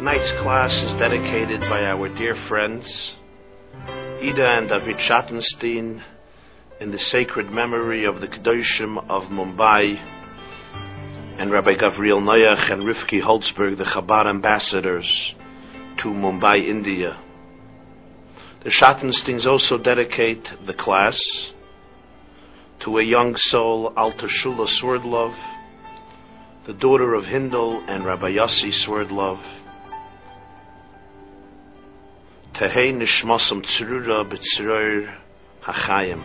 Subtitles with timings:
[0.00, 3.12] Tonight's class is dedicated by our dear friends,
[3.76, 6.02] Ida and David Schattenstein,
[6.80, 9.98] in the sacred memory of the Kedoshim of Mumbai,
[11.36, 15.34] and Rabbi Gavriel Noyach and Rifki Holtzberg, the Chabad ambassadors
[15.98, 17.18] to Mumbai, India.
[18.64, 21.20] The Schattensteins also dedicate the class
[22.78, 25.36] to a young soul, Alta Shula Swerdlov,
[26.64, 29.59] the daughter of Hindel and Rabbi Yossi Swerdlov.
[32.54, 33.64] Tehei Nishmasam
[35.62, 36.22] Hachayim.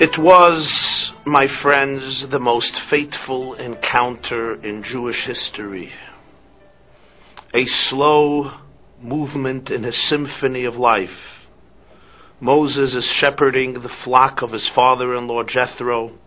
[0.00, 5.92] It was, my friends, the most fateful encounter in Jewish history.
[7.52, 8.52] A slow
[9.00, 11.46] movement in a symphony of life.
[12.40, 16.18] Moses is shepherding the flock of his father in law Jethro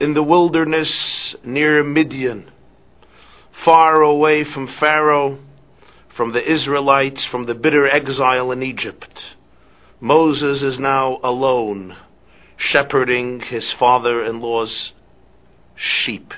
[0.00, 2.50] in the wilderness near Midian,
[3.64, 5.38] far away from Pharaoh,
[6.14, 9.20] from the Israelites, from the bitter exile in Egypt.
[10.00, 11.96] Moses is now alone,
[12.56, 14.92] shepherding his father in law's
[15.74, 16.32] sheep.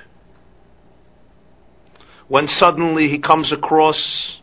[2.28, 4.40] When suddenly he comes across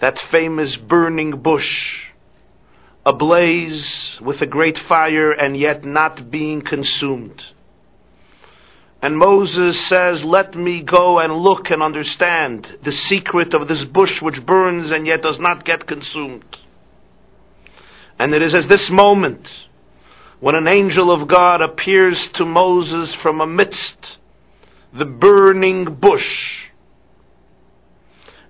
[0.00, 2.02] that famous burning bush,
[3.06, 7.42] ablaze with a great fire and yet not being consumed.
[9.04, 14.22] And Moses says, Let me go and look and understand the secret of this bush
[14.22, 16.56] which burns and yet does not get consumed.
[18.18, 19.46] And it is at this moment
[20.40, 24.16] when an angel of God appears to Moses from amidst
[24.94, 26.62] the burning bush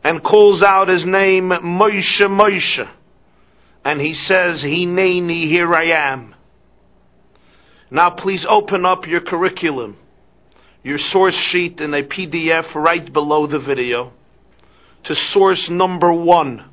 [0.05, 2.89] and calls out his name, Moshe, Moshe.
[3.85, 6.37] And he says, Hineni, here I am.
[7.91, 9.97] Now please open up your curriculum
[10.85, 14.13] your source sheet in a PDF right below the video
[15.05, 16.65] to source number one,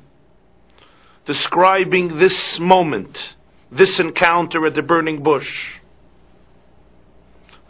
[1.24, 3.34] describing this moment,
[3.70, 5.72] this encounter at the burning bush.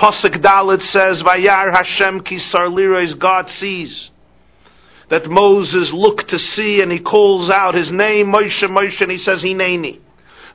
[0.01, 4.11] Pasuk Daled says, Vayar Hashem kisar lirois, God sees.
[5.11, 9.19] That Moses looked to see and he calls out his name, Moshe, Moshe, and he
[9.19, 10.01] says, Hineni.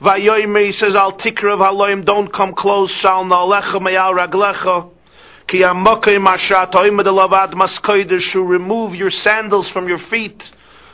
[0.01, 4.89] Vayoyme, he says, Al tikrav haloim, don't come close, shal na'alecha me'al raglecha.
[8.35, 10.51] Remove your sandals from your feet,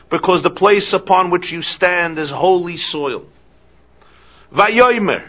[0.10, 3.26] because the place upon which you stand is holy soil.
[4.54, 5.28] Vayoimer.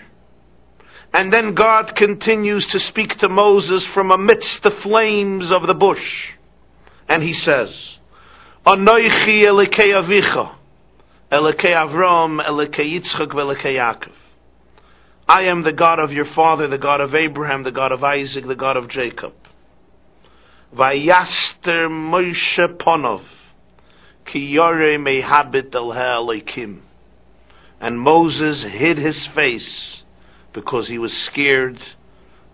[1.12, 6.30] And then God continues to speak to Moses from amidst the flames of the bush.
[7.08, 7.98] And he says,
[8.66, 10.56] Anoichi elekei avicha,
[11.30, 14.12] elekei Avram, elekei Yitzchak, velekei Yaakov.
[15.28, 18.46] I am the God of your father, the God of Abraham, the God of Isaac,
[18.46, 19.32] the God of Jacob.
[20.76, 23.22] Vayaster Moshe Ponov,
[24.26, 26.80] ki yore mehabit el ha'elikim.
[27.80, 30.02] And Moses hid his face
[30.52, 31.80] because he was scared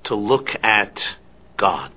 [0.05, 1.03] to look at
[1.57, 1.93] God.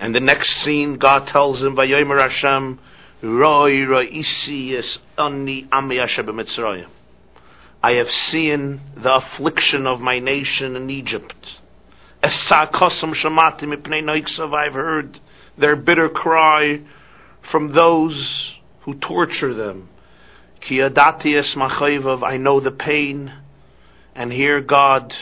[0.00, 2.78] And the next scene, God tells him, Vayomer Hashem,
[3.22, 6.88] Roi Roisi es ani ami Mitzrayim.
[7.88, 11.58] I have seen the affliction of my nation in Egypt.
[12.22, 12.34] I've
[14.74, 15.20] heard
[15.56, 16.82] their bitter cry
[17.50, 19.88] from those who torture them.
[20.70, 23.32] I know the pain.
[24.14, 25.16] And here God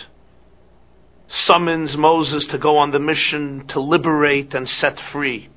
[1.29, 5.51] summons Moses to go on the mission to liberate and set free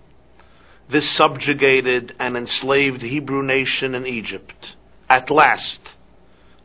[0.87, 4.75] this subjugated and enslaved Hebrew nation in Egypt.
[5.09, 5.79] At last,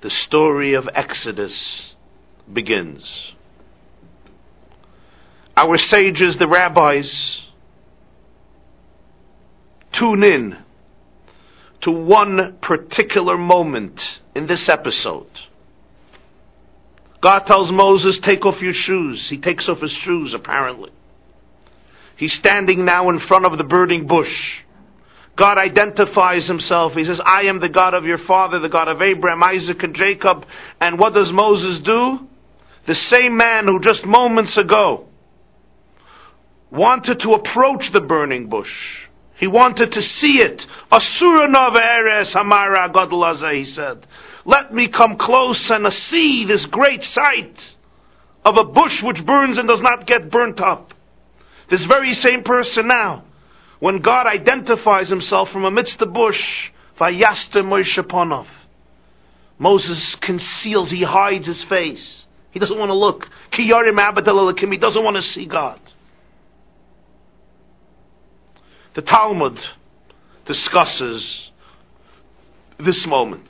[0.05, 1.95] the story of Exodus
[2.53, 3.33] begins.
[5.57, 7.41] Our sages, the rabbis,
[9.93, 10.59] tune in
[11.81, 13.99] to one particular moment
[14.35, 15.31] in this episode.
[17.23, 19.31] God tells Moses, take off your shoes.
[19.31, 20.91] He takes off his shoes, apparently.
[22.17, 24.64] He's standing now in front of the burning bush.
[25.37, 26.95] God identifies himself.
[26.95, 29.95] He says, I am the God of your father, the God of Abraham, Isaac, and
[29.95, 30.47] Jacob.
[30.81, 32.29] And what does Moses do?
[32.87, 35.07] The same man who just moments ago
[36.71, 39.07] wanted to approach the burning bush.
[39.37, 40.65] He wanted to see it.
[40.93, 44.07] Asura eres hamara godlaza, he said.
[44.45, 47.77] Let me come close and see this great sight
[48.45, 50.95] of a bush which burns and does not get burnt up.
[51.71, 53.25] This very same person now
[53.81, 56.71] when God identifies himself from amidst the bush.
[59.59, 62.27] Moses conceals, he hides his face.
[62.53, 63.29] He doesn't want to look.
[63.53, 65.81] He doesn't want to see God.
[68.95, 69.59] The Talmud
[70.45, 71.51] discusses
[72.79, 73.49] this moment.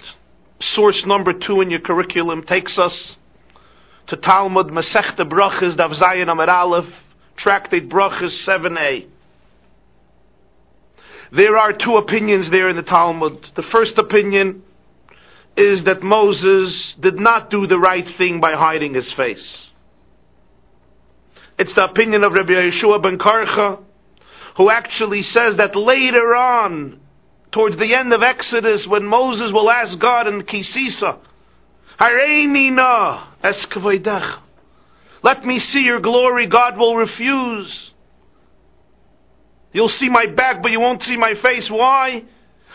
[0.61, 3.17] Source number two in your curriculum takes us
[4.07, 6.89] to Talmud Masechta Brachas Dav Amar Aleph,
[7.37, 9.07] Tractate Brachas 7a.
[11.35, 13.51] There are two opinions there in the Talmud.
[13.57, 14.63] The first opinion
[15.57, 19.71] is that Moses did not do the right thing by hiding his face.
[21.59, 23.83] It's the opinion of Rabbi Yehoshua ben Karcha,
[24.57, 27.01] who actually says that later on,
[27.51, 31.19] towards the end of Exodus, when Moses will ask God in Kisisa,
[31.99, 33.27] Hareini na
[35.25, 37.91] Let me see your glory, God will refuse.
[39.75, 41.69] You'll see my back, but you won't see my face.
[41.69, 42.25] Why?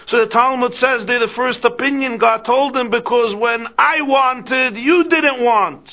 [0.07, 4.75] So the Talmud says they're the first opinion God told them because when I wanted,
[4.75, 5.89] you didn't want.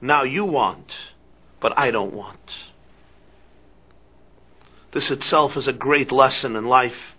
[0.00, 0.92] Now you want,
[1.60, 2.38] but I don't want.
[4.92, 7.16] This itself is a great lesson in life.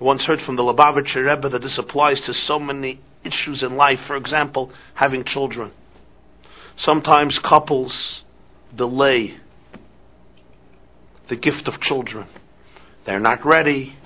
[0.00, 3.76] I once heard from the Lubavitcher Rebbe that this applies to so many issues in
[3.76, 4.00] life.
[4.06, 5.70] For example, having children.
[6.76, 8.22] Sometimes couples
[8.74, 9.36] delay
[11.30, 12.26] the gift of children.
[13.06, 13.96] They're not ready.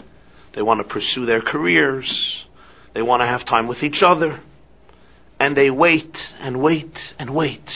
[0.52, 2.44] They want to pursue their careers.
[2.94, 4.40] They want to have time with each other.
[5.40, 7.68] And they wait and wait and wait.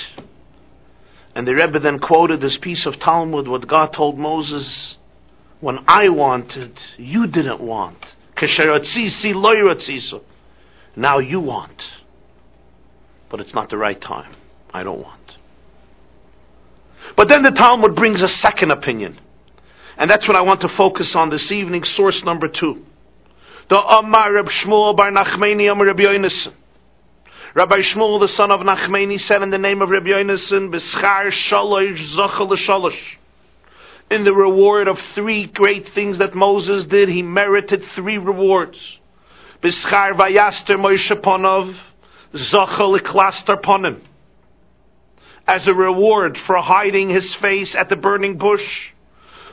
[1.34, 4.96] And the Rebbe then quoted this piece of Talmud, what God told Moses,
[5.60, 7.98] when I wanted, you didn't want.
[10.94, 11.84] Now you want.
[13.28, 14.34] But it's not the right time.
[14.72, 15.18] I don't want.
[17.16, 19.18] But then the Talmud brings a second opinion.
[19.98, 22.86] And that's what I want to focus on this evening, source number two.
[23.68, 26.52] The Amar Reb Shmuel Bar Nachmani Amar Reb Yonason.
[27.54, 31.98] Rabbi Shmuel, the son of Nachmani, said in the name of Rabbi Yonason, B'schar shalosh
[32.14, 33.16] zachal shalosh.
[34.08, 38.78] In the reward of three great things that Moses did, he merited three rewards.
[39.60, 41.74] B'schar vayaster Moshe ponov,
[42.32, 44.00] zachal iklaster ponim.
[45.48, 48.92] As a reward for hiding his face at the burning bush,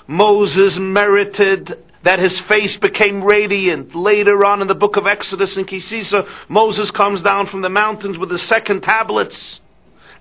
[0.08, 3.96] Moses merited that his face became radiant.
[3.96, 8.18] Later on in the book of Exodus in Kisisa, Moses comes down from the mountains
[8.18, 9.60] with the second tablets,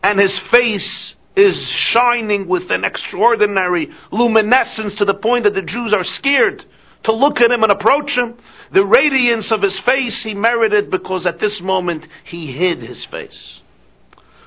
[0.02, 5.92] and his face is shining with an extraordinary luminescence to the point that the Jews
[5.92, 6.64] are scared
[7.02, 8.38] to look at him and approach him.
[8.72, 13.60] The radiance of his face he merited because at this moment he hid his face.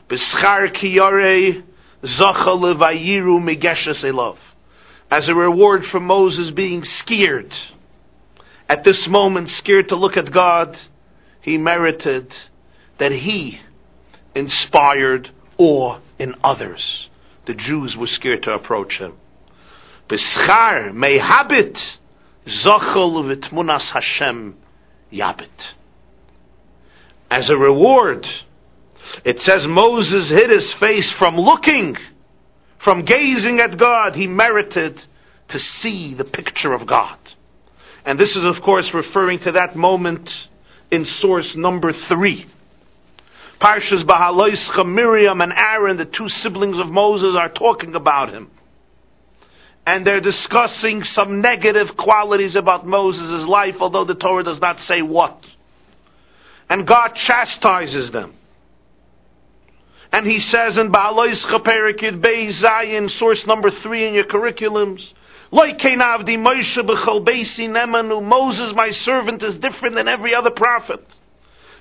[0.10, 1.64] Kiyare
[2.04, 4.38] zacha levayiru megeshes elov
[5.10, 7.54] as a reward for Moses being scared.
[8.70, 10.78] At this moment, scared to look at God,
[11.42, 12.34] he merited
[12.98, 13.62] that he
[14.36, 17.10] inspired awe in others.
[17.46, 19.14] The Jews were scared to approach him.
[23.92, 24.56] Hashem
[25.12, 25.48] yabit.
[27.30, 28.28] As a reward,
[29.24, 31.98] it says Moses hid his face from looking
[32.80, 35.04] from gazing at God, he merited
[35.50, 37.18] to see the picture of God.
[38.06, 40.30] And this is, of course, referring to that moment
[40.92, 42.46] in source number three.
[43.60, 48.52] Parshas Bahaloischa, Miriam and Aaron, the two siblings of Moses, are talking about him.
[49.86, 55.02] And they're discussing some negative qualities about Moses' life, although the Torah does not say
[55.02, 55.46] what.
[56.70, 58.34] And God chastises them.
[60.12, 65.06] And he says in Ba'alois Chaperikid Bey Zayin, source number three in your curriculums,
[68.30, 71.04] Moses, my servant, is different than every other prophet.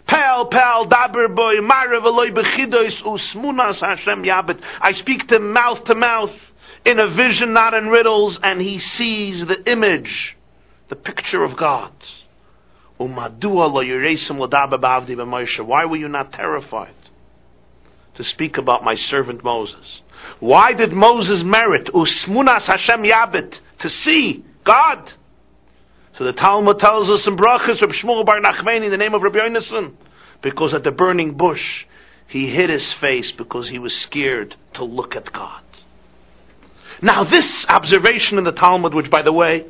[0.06, 4.61] Pal, pal, daber boy, usmunas Hashem yabit.
[4.80, 6.33] I speak to mouth to mouth,
[6.85, 10.37] in a vision, not in riddles, and he sees the image,
[10.88, 11.90] the picture of God.
[12.99, 13.28] Why
[15.85, 16.95] were you not terrified?
[18.16, 20.02] To speak about my servant Moses.
[20.40, 25.12] Why did Moses merit usmunas Hashem yabit to see God?
[26.14, 29.23] So the Talmud tells us in Brachas Reb Shmuel Bar Nachmani in the name of
[29.23, 29.92] Rabbi Yonason,
[30.42, 31.87] because at the burning bush
[32.26, 35.62] he hid his face because he was scared to look at God.
[37.02, 39.66] Now this observation in the Talmud, which by the way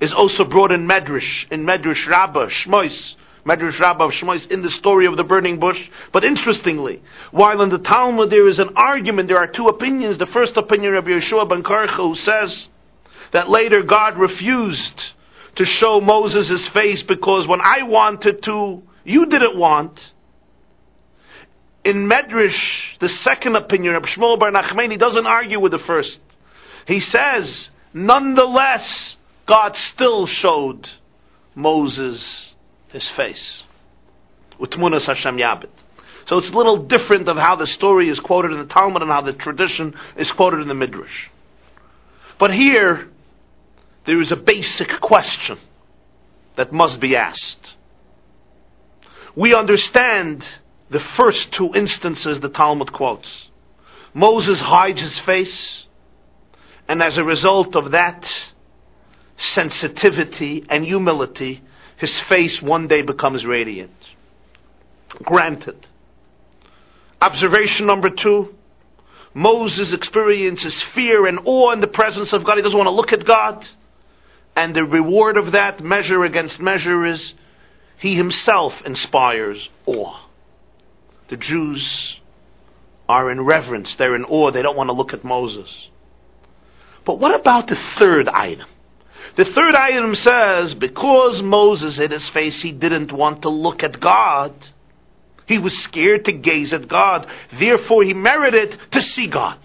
[0.00, 4.70] is also brought in Medrash, in Medrash Rabbah, Shmois, Medrash Rabbah of Shmois in the
[4.70, 5.80] story of the burning bush.
[6.12, 10.18] But interestingly, while in the Talmud there is an argument, there are two opinions.
[10.18, 12.68] The first opinion of Yehoshua ben Karcha who says
[13.32, 15.12] that later God refused
[15.56, 20.12] to show Moses his face because when I wanted to, you didn't want.
[21.84, 26.20] In Medrash, the second opinion of Shmuel Bar Nachmani doesn't argue with the first.
[26.86, 29.16] He says, nonetheless,
[29.46, 30.88] God still showed
[31.54, 32.49] Moses
[32.92, 33.64] his face.
[34.60, 35.70] Utmunas Hashem Yabit.
[36.26, 39.10] So it's a little different of how the story is quoted in the Talmud and
[39.10, 41.28] how the tradition is quoted in the Midrash.
[42.38, 43.08] But here,
[44.04, 45.58] there is a basic question
[46.56, 47.74] that must be asked.
[49.34, 50.44] We understand
[50.90, 53.48] the first two instances the Talmud quotes.
[54.12, 55.86] Moses hides his face,
[56.88, 58.30] and as a result of that
[59.36, 61.62] sensitivity and humility,
[62.00, 63.92] his face one day becomes radiant.
[65.22, 65.86] Granted.
[67.20, 68.54] Observation number two
[69.34, 72.56] Moses experiences fear and awe in the presence of God.
[72.56, 73.64] He doesn't want to look at God.
[74.56, 77.34] And the reward of that, measure against measure, is
[77.98, 80.26] he himself inspires awe.
[81.28, 82.16] The Jews
[83.08, 85.90] are in reverence, they're in awe, they don't want to look at Moses.
[87.04, 88.68] But what about the third item?
[89.36, 94.00] The third item says, because Moses hid his face, he didn't want to look at
[94.00, 94.52] God.
[95.46, 97.26] He was scared to gaze at God.
[97.58, 99.58] Therefore, he merited to see God.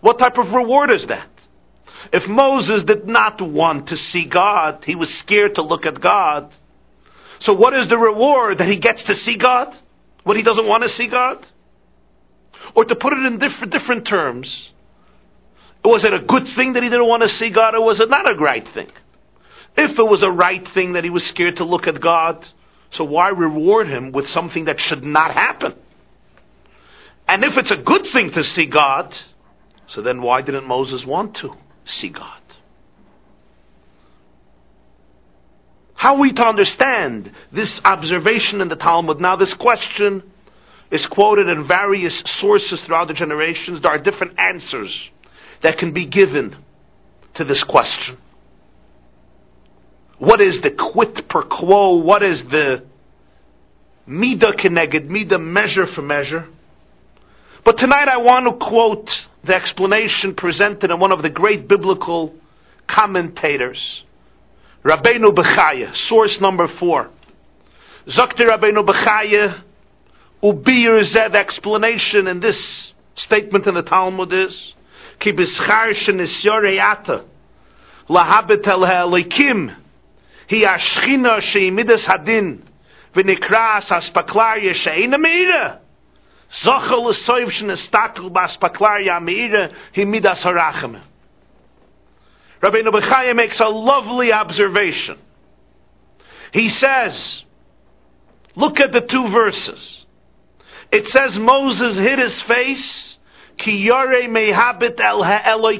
[0.00, 1.28] What type of reward is that?
[2.12, 6.52] If Moses did not want to see God, he was scared to look at God.
[7.40, 9.74] So what is the reward that he gets to see God?
[10.24, 11.46] When he doesn't want to see God?
[12.74, 14.70] Or to put it in different, different terms,
[15.84, 18.10] was it a good thing that he didn't want to see God or was it
[18.10, 18.90] not a right thing?
[19.76, 22.46] If it was a right thing that he was scared to look at God,
[22.90, 25.74] so why reward him with something that should not happen?
[27.28, 29.16] And if it's a good thing to see God,
[29.86, 31.56] so then why didn't Moses want to?
[31.90, 32.40] see God.
[35.94, 39.20] How are we to understand this observation in the Talmud?
[39.20, 40.22] Now, this question
[40.90, 43.82] is quoted in various sources throughout the generations.
[43.82, 45.10] There are different answers
[45.62, 46.56] that can be given
[47.34, 48.16] to this question.
[50.18, 51.96] What is the quid per quo?
[51.96, 52.84] What is the
[54.06, 56.46] mida keneged mida, measure for measure?
[57.64, 62.34] But tonight I want to quote the explanation presented in one of the great biblical
[62.86, 64.04] commentators,
[64.84, 67.10] Rabbeinu Bechaya, source number four.
[68.06, 69.62] Zakti Rabbeinu Bechaya,
[70.42, 74.74] ubir zed explanation in this statement in the Talmud is,
[75.20, 77.24] ki bischar shenisyorei ata,
[78.08, 79.70] lahabet el ha'elikim,
[80.48, 82.62] hi ashchina sheimidas hadin,
[83.14, 85.80] v'nikras aspaklarya she'ina meira,
[86.52, 91.00] Zochel esoiv shene bas paklar yameira himidas harachem.
[92.60, 95.18] Rabbi Bechaya makes a lovely observation.
[96.52, 97.44] He says,
[98.56, 100.04] look at the two verses.
[100.90, 103.16] It says Moses hid his face,
[103.60, 105.72] ki el.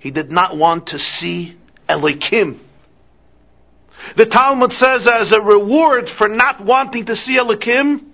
[0.00, 1.56] He did not want to see
[1.88, 2.58] Elokim.
[4.16, 8.04] The Talmud says as a reward for not wanting to see Elokim,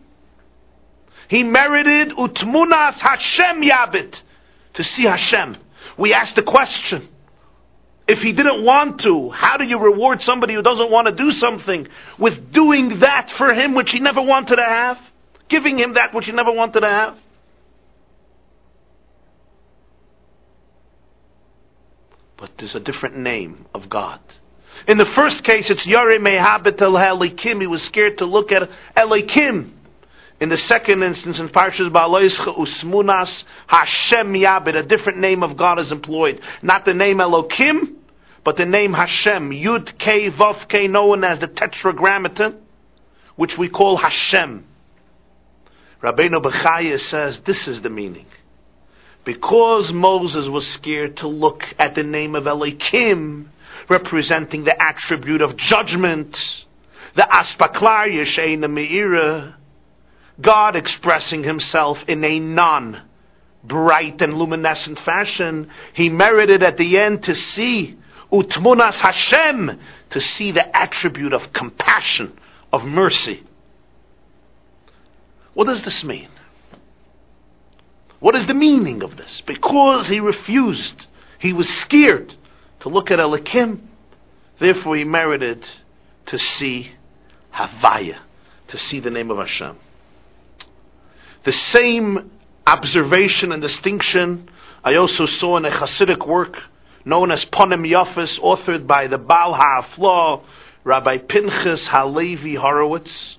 [1.29, 4.21] he merited utmunas Hashem yabit
[4.75, 5.57] to see Hashem.
[5.97, 7.09] We asked the question.
[8.07, 11.33] If he didn't want to, how do you reward somebody who doesn't want to do
[11.33, 11.89] something
[12.19, 14.99] with doing that for him which he never wanted to have?
[15.49, 17.19] Giving him that which he never wanted to have?
[22.37, 24.21] But there's a different name of God.
[24.89, 27.61] In the first case, it's Yare Mehabit El Elikim.
[27.61, 29.71] He was scared to look at Elikim.
[30.41, 35.79] In the second instance, in Parshas Ba'aloischa Usmunas Hashem Yabed, a different name of God
[35.79, 36.41] is employed.
[36.61, 37.95] Not the name Elokim,
[38.43, 39.51] but the name Hashem.
[39.51, 42.57] Yud K Vav K, known as the Tetragrammaton,
[43.37, 44.65] which we call Hashem.
[46.03, 48.27] Rabbeinu Bechaya says this is the meaning.
[49.25, 53.47] Because Moses was scared to look at the name of Elokim,
[53.89, 56.39] representing the attribute of judgment,
[57.15, 59.55] the Aspaklarya She'eina Meira,
[60.41, 63.03] God expressing himself in a non
[63.63, 67.97] bright and luminescent fashion, he merited at the end to see
[68.31, 72.37] utmunas Hashem, to see the attribute of compassion,
[72.73, 73.43] of mercy.
[75.55, 76.29] What does this mean?
[78.25, 79.43] What is the meaning of this?
[79.43, 82.35] Because he refused, he was scared
[82.81, 83.81] to look at Elikim,
[84.59, 85.63] therefore he merited
[86.25, 86.93] to see
[87.53, 88.17] Havaya,
[88.69, 89.77] to see the name of Hashem.
[91.43, 92.31] The same
[92.67, 94.49] observation and distinction
[94.83, 96.57] I also saw in a Hasidic work
[97.05, 100.43] known as Ponim Yafis, authored by the Baal HaAflah,
[100.83, 103.37] Rabbi Pinchas Halevi Horowitz,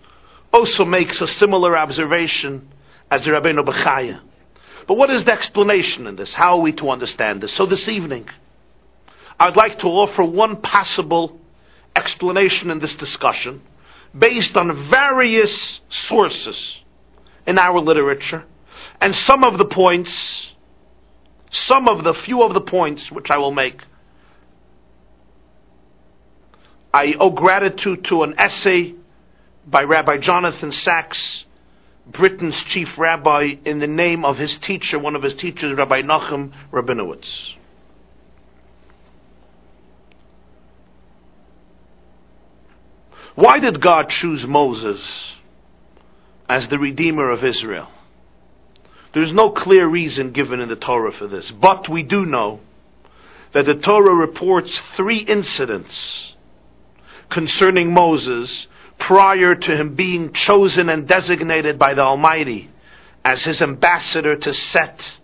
[0.54, 2.70] also makes a similar observation
[3.10, 4.22] as the Rabbeinu Bechaya.
[4.88, 6.34] But what is the explanation in this?
[6.34, 7.54] How are we to understand this?
[7.54, 8.30] So this evening,
[9.40, 11.40] I'd like to offer one possible
[11.96, 13.62] explanation in this discussion
[14.18, 16.80] based on various sources
[17.48, 18.46] in our literature
[19.02, 20.52] and some of the points,
[21.52, 23.82] some of the few of the points which I will make.
[26.94, 28.96] I owe gratitude to an essay
[29.68, 31.44] by Rabbi Jonathan Sacks,
[32.08, 36.52] Britain's chief rabbi, in the name of his teacher, one of his teachers, Rabbi Nachum
[36.72, 37.56] Rabinovitch.
[43.34, 45.34] Why did God choose Moses
[46.48, 47.90] as the Redeemer of Israel?
[49.14, 52.62] There's no clear reason given in the Torah for this, but we do know
[53.54, 56.36] that the Torah reports three incidents
[57.30, 62.70] concerning Moses prior to him being chosen and designated by the Almighty
[63.24, 65.20] as his ambassador to set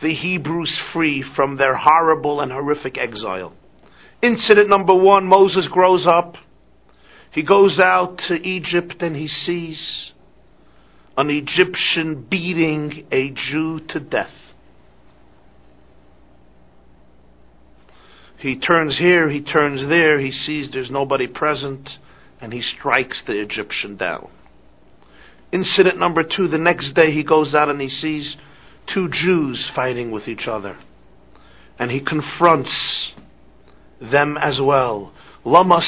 [0.00, 3.52] the Hebrews free from their horrible and horrific exile.
[4.22, 6.38] Incident number one Moses grows up
[7.30, 10.12] he goes out to Egypt and he sees
[11.16, 14.32] an Egyptian beating a Jew to death.
[18.38, 21.98] He turns here, he turns there, he sees there's nobody present,
[22.40, 24.28] and he strikes the Egyptian down.
[25.50, 28.36] Incident number two, the next day he goes out and he sees
[28.86, 30.76] two Jews fighting with each other.
[31.78, 33.12] And he confronts
[34.00, 35.12] them as well.
[35.44, 35.80] Lama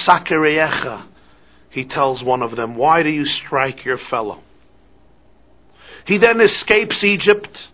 [1.70, 4.42] he tells one of them, Why do you strike your fellow?
[6.04, 7.68] He then escapes Egypt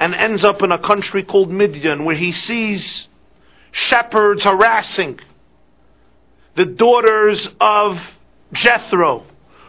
[0.00, 3.06] and ends up in a country called Midian where he sees
[3.70, 5.20] shepherds harassing
[6.56, 8.00] the daughters of
[8.52, 9.24] Jethro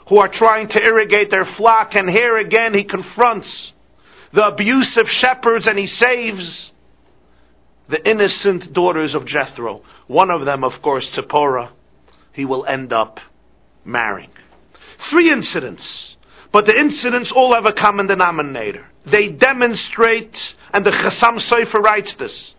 [0.08, 1.96] who are trying to irrigate their flock.
[1.96, 3.74] And here again he confronts
[4.34, 6.72] the abusive shepherds and he saves
[7.90, 9.84] the innocent daughters of Jethro.
[10.08, 11.72] One of them, of course, Zipporah,
[12.34, 13.20] he will end up
[13.86, 14.32] marrying.
[15.10, 16.18] Three incidents,
[16.52, 18.88] but the incidents all have a common denominator.
[19.06, 22.56] They demonstrate, and the Chassam Sofer writes this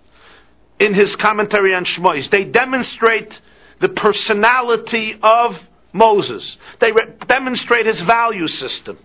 [0.79, 3.41] in his commentary on Shmois, they demonstrate
[3.81, 5.59] the personality of
[5.93, 6.57] Moses.
[6.81, 8.99] They re- demonstrate his value system.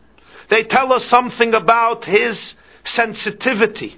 [0.50, 3.98] They tell us something about his sensitivity.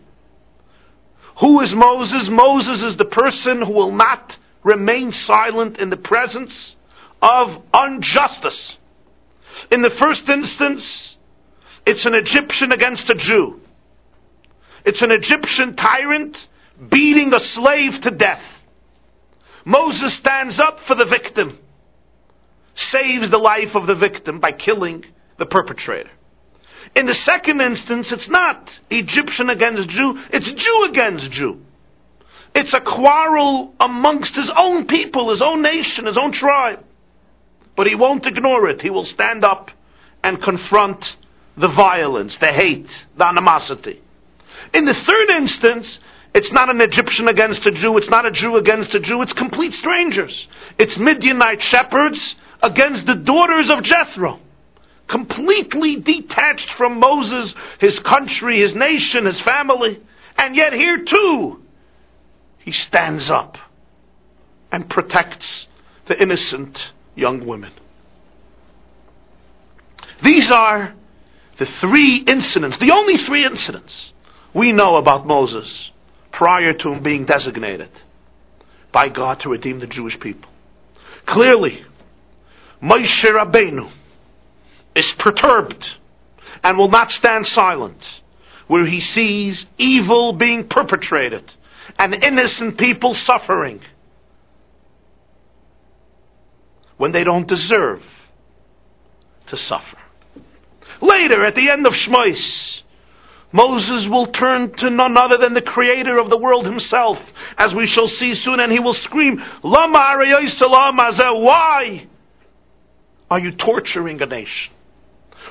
[1.40, 2.30] Who is Moses?
[2.30, 6.76] Moses is the person who will not remain silent in the presence
[7.22, 8.78] of injustice.
[9.72, 11.18] In the first instance,
[11.86, 13.62] it's an Egyptian against a Jew.
[14.86, 16.48] It's an Egyptian tyrant
[16.90, 18.44] beating a slave to death.
[19.66, 21.58] Moses stands up for the victim,
[22.76, 25.06] saves the life of the victim by killing
[25.38, 26.10] the perpetrator.
[26.96, 31.62] In the second instance, it's not Egyptian against Jew, it's Jew against Jew.
[32.54, 36.84] It's a quarrel amongst his own people, his own nation, his own tribe.
[37.76, 38.82] But he won't ignore it.
[38.82, 39.72] He will stand up
[40.24, 41.18] and confront
[41.58, 44.02] the violence, the hate, the animosity.
[44.74, 46.00] In the third instance,
[46.34, 49.34] it's not an Egyptian against a Jew, it's not a Jew against a Jew, it's
[49.34, 50.48] complete strangers.
[50.78, 54.40] It's Midianite shepherds against the daughters of Jethro.
[55.08, 60.02] Completely detached from Moses, his country, his nation, his family.
[60.38, 61.62] And yet here too,
[62.60, 63.58] he stands up
[64.72, 65.68] and protects
[66.08, 67.72] the innocent young women.
[70.24, 70.94] These are
[71.58, 74.12] the three incidents, the only three incidents
[74.54, 75.92] we know about Moses
[76.32, 77.90] prior to him being designated
[78.92, 80.50] by God to redeem the Jewish people.
[81.26, 81.84] Clearly,
[82.86, 83.90] Moshe Rabbeinu
[84.94, 85.84] is perturbed
[86.64, 87.98] and will not stand silent
[88.68, 91.52] where he sees evil being perpetrated
[91.98, 93.82] and innocent people suffering.
[96.98, 98.04] When they don't deserve
[99.48, 99.98] to suffer.
[101.02, 102.82] Later, at the end of Shmois,
[103.52, 107.20] Moses will turn to none other than the creator of the world himself,
[107.58, 110.18] as we shall see soon, and he will scream, Lama
[111.18, 112.08] Why
[113.30, 114.74] are you torturing a nation?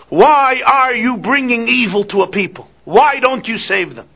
[0.09, 2.69] Why are you bringing evil to a people?
[2.85, 4.09] Why don't you save them?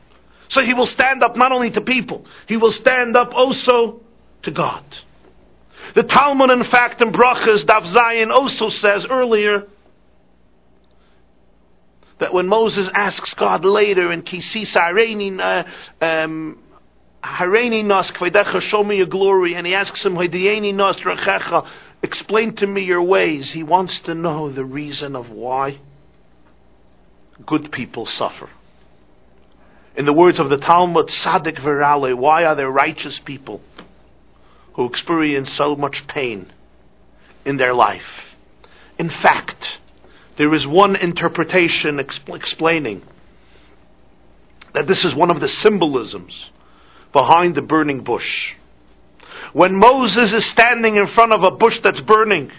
[0.49, 4.01] So he will stand up not only to people, he will stand up also
[4.43, 4.83] to God.
[5.95, 9.67] The Talmud, in fact, in Brachas, Daf Zayin also says earlier
[12.19, 16.59] that when Moses asks God later in Kisis Hareini uh, um,
[18.61, 21.67] show me your glory, and he asks him Hedieni Nos Rachecha,
[22.01, 23.51] explain to me your ways.
[23.51, 25.79] He wants to know the reason of why
[27.45, 28.49] good people suffer.
[29.95, 33.61] In the words of the Talmud, Sadik Virale, why are there righteous people
[34.79, 36.51] who experience so much pain
[37.45, 38.35] in their life.
[38.97, 39.79] In fact,
[40.37, 43.01] there is one interpretation exp- explaining
[44.73, 46.51] that this is one of the symbolisms
[47.11, 48.53] behind the burning bush.
[49.53, 52.51] When Moses is standing in front of a bush that's burning,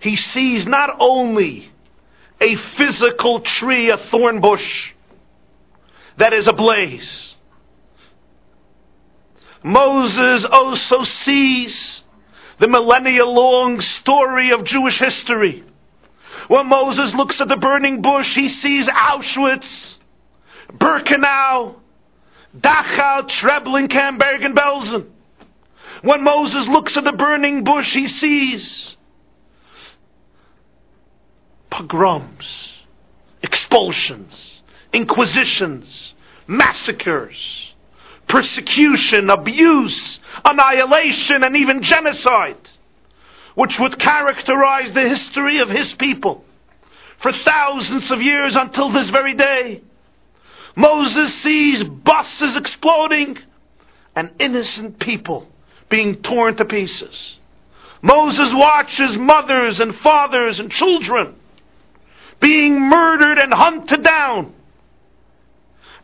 [0.00, 1.70] he sees not only
[2.40, 4.92] a physical tree, a thorn bush,
[6.16, 7.36] that is ablaze.
[9.62, 12.02] Moses also sees
[12.58, 15.64] the millennia long story of Jewish history.
[16.48, 19.96] When Moses looks at the burning bush, he sees Auschwitz,
[20.72, 21.76] Birkenau,
[22.56, 25.06] Dachau, Treblinka, and Bergen-Belsen.
[26.02, 28.96] When Moses looks at the burning bush, he sees
[31.70, 32.70] pogroms,
[33.42, 36.14] expulsions, inquisitions,
[36.46, 37.74] massacres,
[38.28, 42.68] persecution, abuse, annihilation, and even genocide,
[43.54, 46.44] which would characterize the history of his people
[47.18, 49.82] for thousands of years until this very day.
[50.76, 53.36] Moses sees buses exploding
[54.14, 55.48] and innocent people
[55.88, 57.36] being torn to pieces.
[58.02, 61.34] Moses watches mothers and fathers and children
[62.40, 64.54] being murdered and hunted down.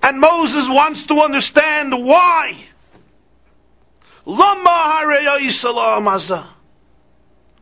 [0.03, 2.67] And Moses wants to understand why.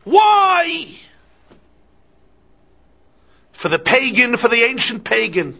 [0.03, 0.97] Why?
[3.59, 5.57] For the pagan, for the ancient pagan,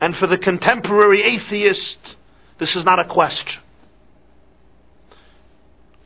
[0.00, 1.98] and for the contemporary atheist,
[2.58, 3.62] this is not a question.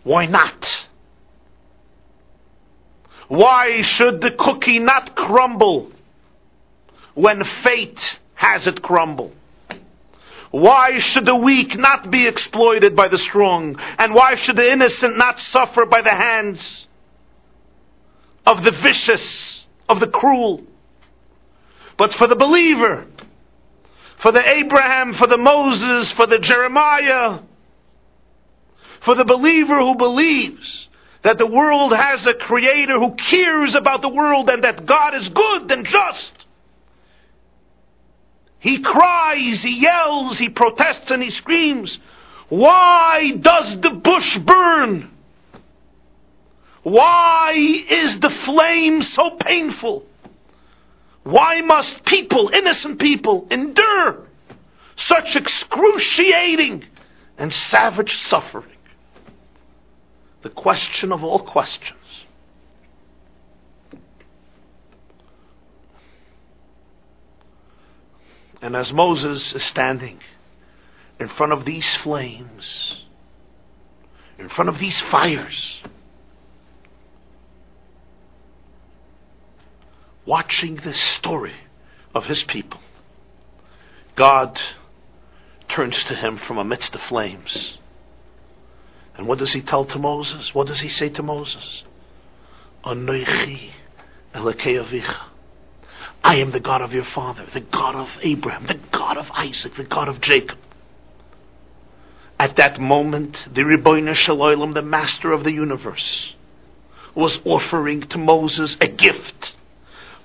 [0.05, 0.87] Why not?
[3.29, 5.91] Why should the cookie not crumble
[7.15, 9.33] when fate has it crumble?
[10.51, 13.77] Why should the weak not be exploited by the strong?
[13.99, 16.87] And why should the innocent not suffer by the hands
[18.45, 20.63] of the vicious, of the cruel?
[21.97, 23.07] But for the believer,
[24.19, 27.39] for the Abraham, for the Moses, for the Jeremiah,
[29.05, 30.89] for the believer who believes
[31.23, 35.29] that the world has a creator who cares about the world and that God is
[35.29, 36.33] good and just.
[38.59, 41.99] He cries, he yells, he protests, and he screams.
[42.49, 45.11] Why does the bush burn?
[46.83, 50.05] Why is the flame so painful?
[51.25, 54.27] Why must people, innocent people, endure
[54.97, 56.85] such excruciating
[57.39, 58.72] and savage suffering?
[60.43, 61.99] The question of all questions.
[68.61, 70.21] And as Moses is standing
[71.19, 73.05] in front of these flames,
[74.39, 75.83] in front of these fires,
[80.25, 81.55] watching this story
[82.15, 82.81] of his people,
[84.15, 84.61] God
[85.69, 87.79] turns to him from amidst the flames
[89.17, 90.55] and what does he tell to Moses?
[90.55, 91.85] What does he say to Moses?
[92.85, 93.71] Anoichi
[94.35, 95.17] Avicha.
[96.25, 99.75] I am the God of your father, the God of Abraham, the God of Isaac,
[99.75, 100.59] the God of Jacob.
[102.39, 106.35] At that moment, the Ribono Shel the master of the universe,
[107.15, 109.55] was offering to Moses a gift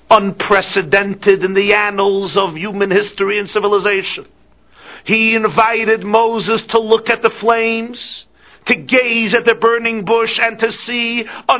[0.10, 4.26] unprecedented in the annals of human history and civilization.
[5.04, 8.26] He invited Moses to look at the flames
[8.68, 11.58] to gaze at the burning bush and to see a.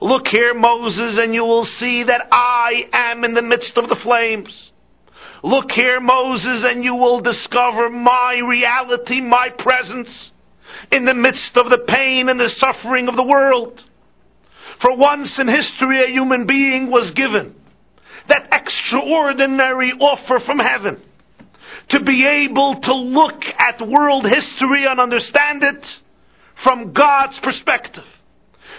[0.00, 3.96] Look here, Moses, and you will see that I am in the midst of the
[3.96, 4.72] flames.
[5.42, 10.32] Look here, Moses, and you will discover my reality, my presence
[10.90, 13.82] in the midst of the pain and the suffering of the world.
[14.80, 17.54] For once in history, a human being was given
[18.26, 21.02] that extraordinary offer from heaven
[21.88, 26.00] to be able to look at world history and understand it
[26.56, 28.04] from God's perspective.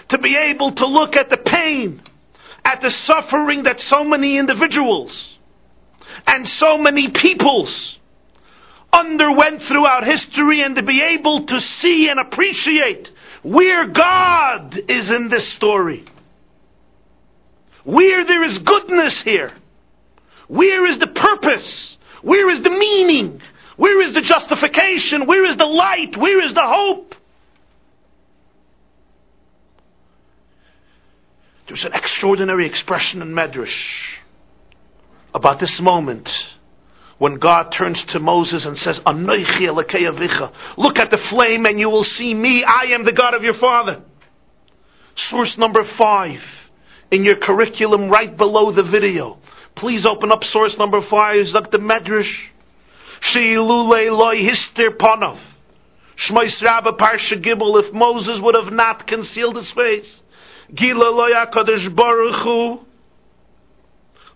[0.08, 2.02] To be able to look at the pain,
[2.64, 5.38] at the suffering that so many individuals
[6.26, 7.98] and so many peoples
[8.92, 13.10] underwent throughout history and to be able to see and appreciate
[13.42, 16.04] where God is in this story.
[17.84, 19.52] Where there is goodness here.
[20.48, 23.40] Where is the purpose where is the meaning?
[23.76, 25.26] Where is the justification?
[25.26, 26.16] Where is the light?
[26.16, 27.14] Where is the hope?
[31.66, 34.16] There's an extraordinary expression in Medrash
[35.32, 36.28] about this moment
[37.18, 41.88] when God turns to Moses and says, "Anoichi Elokei look at the flame and you
[41.88, 42.64] will see me.
[42.64, 44.02] I am the God of your father.
[45.14, 46.42] Source number five
[47.10, 49.38] in your curriculum, right below the video.
[49.74, 52.32] Please open up source number five, Zak the Medrash.
[53.20, 55.38] Sheilule loy histir panov.
[56.16, 60.22] Shmois Rabba Parsha Gimel, if Moses would have not concealed his face.
[60.74, 62.80] Gila loy HaKadosh Baruch Hu.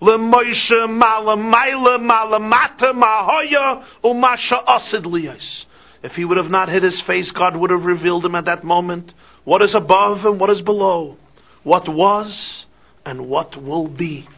[0.01, 5.65] LeMoshe mala maila mala mata mahoya umasha liyas.
[6.03, 8.65] If he would have not hid his face, God would have revealed him at that
[8.65, 11.17] moment what is above and what is below,
[11.63, 12.67] what was
[13.07, 14.29] and what will be.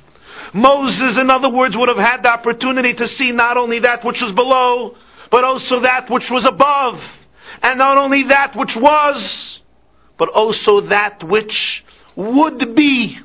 [0.53, 4.20] Moses, in other words, would have had the opportunity to see not only that which
[4.20, 4.96] was below,
[5.31, 7.03] but also that which was above.
[7.62, 9.61] And not only that which was,
[10.18, 13.18] but also that which would be.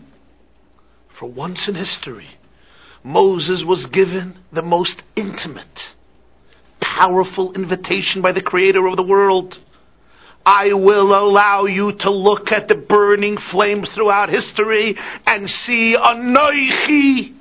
[1.10, 2.28] For once in history,
[3.04, 5.95] Moses was given the most intimate,
[6.80, 9.58] powerful invitation by the Creator of the world.
[10.45, 17.39] I will allow you to look at the burning flames throughout history and see Anoichi,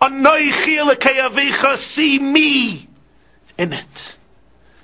[0.00, 2.88] Anoichi Avicha, see me
[3.58, 4.16] in it.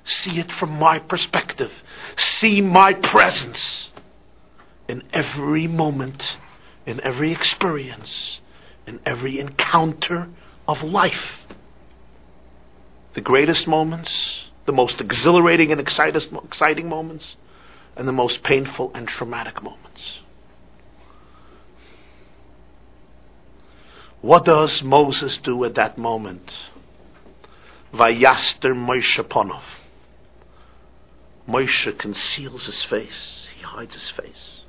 [0.05, 1.71] See it from my perspective.
[2.17, 3.91] See my presence
[4.89, 6.23] in every moment,
[6.87, 8.41] in every experience,
[8.87, 10.29] in every encounter
[10.67, 11.47] of life.
[13.15, 17.37] The greatest moments, the most exhilarating and exciting moments,
[17.97, 20.21] and the most painful and traumatic moments.
[24.21, 26.53] What does Moses do at that moment?
[27.95, 29.63] Vayaster Moshe Ponov.
[31.49, 33.49] Moshe conceals his face.
[33.57, 34.65] He hides his face.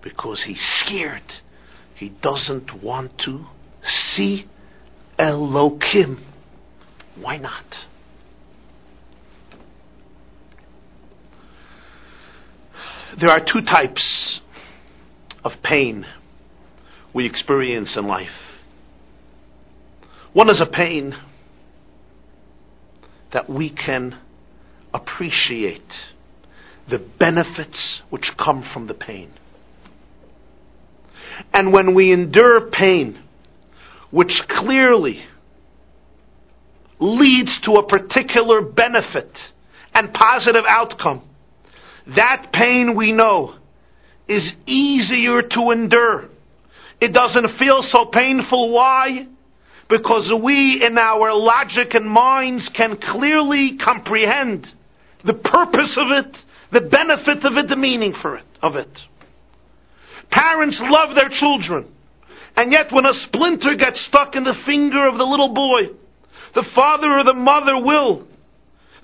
[0.00, 1.34] Because he's scared.
[1.94, 3.46] He doesn't want to
[3.82, 4.48] see
[5.22, 6.18] Elokim.
[7.14, 7.78] Why not?
[13.16, 14.40] There are two types
[15.44, 16.06] of pain
[17.12, 18.32] we experience in life.
[20.32, 21.14] One is a pain
[23.30, 24.18] that we can
[24.92, 25.92] appreciate
[26.88, 29.30] the benefits which come from the pain.
[31.52, 33.22] And when we endure pain,
[34.12, 35.24] which clearly
[37.00, 39.36] leads to a particular benefit
[39.92, 41.22] and positive outcome,
[42.06, 43.56] that pain we know
[44.28, 46.28] is easier to endure.
[47.00, 48.70] It doesn't feel so painful.
[48.70, 49.26] Why?
[49.92, 54.66] because we in our logic and minds can clearly comprehend
[55.22, 59.02] the purpose of it, the benefit of it, the meaning for it, of it.
[60.30, 61.86] Parents love their children.
[62.56, 65.90] And yet when a splinter gets stuck in the finger of the little boy,
[66.54, 68.26] the father or the mother will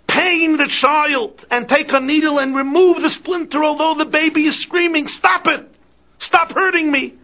[0.06, 4.58] pain the child and take a needle and remove the splinter although the baby is
[4.60, 5.66] screaming, stop it!
[6.18, 7.14] Stop hurting me!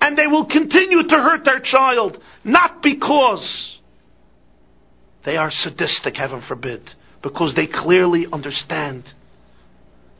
[0.00, 3.78] and they will continue to hurt their child, not because
[5.24, 9.12] they are sadistic, heaven forbid, because they clearly understand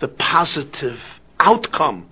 [0.00, 1.00] the positive
[1.38, 2.09] outcome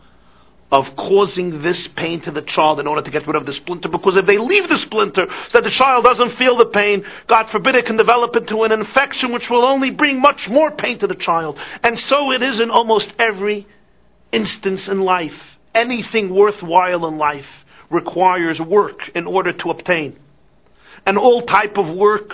[0.70, 3.88] of causing this pain to the child in order to get rid of the splinter.
[3.88, 7.48] Because if they leave the splinter so that the child doesn't feel the pain, God
[7.50, 11.06] forbid it can develop into an infection which will only bring much more pain to
[11.06, 11.58] the child.
[11.82, 13.66] And so it is in almost every
[14.30, 15.34] instance in life
[15.74, 17.46] anything worthwhile in life
[17.90, 20.18] requires work in order to obtain.
[21.06, 22.32] And all type of work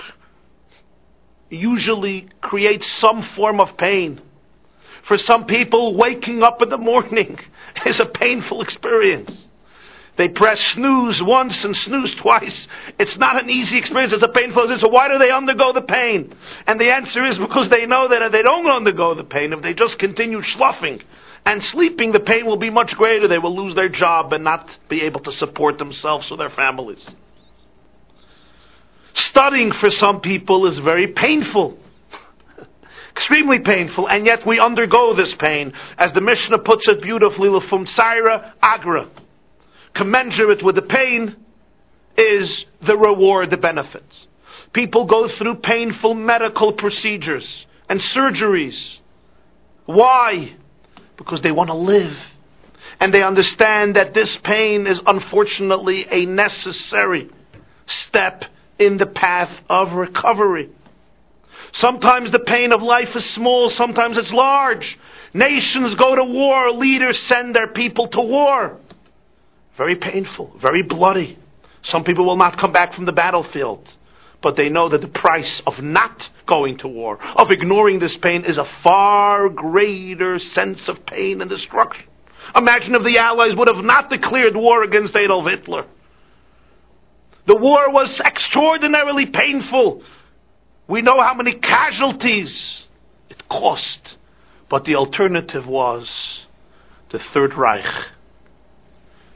[1.51, 4.20] usually creates some form of pain.
[5.07, 7.38] For some people, waking up in the morning
[7.87, 9.47] is a painful experience.
[10.17, 12.69] They press snooze once and snooze twice.
[12.99, 14.12] It's not an easy experience.
[14.12, 14.83] It's a painful experience.
[14.83, 16.35] So why do they undergo the pain?
[16.67, 19.62] And the answer is because they know that if they don't undergo the pain, if
[19.62, 21.03] they just continue sloughing
[21.45, 23.27] and sleeping, the pain will be much greater.
[23.27, 27.05] They will lose their job and not be able to support themselves or their families.
[29.14, 31.77] Studying for some people is very painful.
[33.14, 35.72] Extremely painful, and yet we undergo this pain.
[35.96, 39.09] As the Mishnah puts it beautifully, Lefum Tsaira Agra.
[39.94, 41.37] Commensurate with the pain
[42.16, 44.27] is the reward, the benefits.
[44.72, 48.98] People go through painful medical procedures and surgeries.
[49.87, 50.57] Why?
[51.16, 52.16] because they want to live.
[53.00, 57.31] And they understand that this pain is unfortunately a necessary
[57.87, 58.44] step
[58.79, 60.70] in the path of recovery.
[61.75, 64.99] Sometimes the pain of life is small, sometimes it's large.
[65.33, 68.79] Nations go to war, leaders send their people to war.
[69.77, 71.37] Very painful, very bloody.
[71.83, 73.93] Some people will not come back from the battlefield,
[74.41, 78.45] but they know that the price of not going to war, of ignoring this pain,
[78.45, 82.07] is a far greater sense of pain and destruction.
[82.55, 85.87] Imagine if the Allies would have not declared war against Adolf Hitler.
[87.47, 90.05] The war was extraordinarily painful.
[90.87, 92.85] We know how many casualties
[93.31, 94.16] it cost.
[94.68, 96.40] But the alternative was
[97.11, 97.87] the Third Reich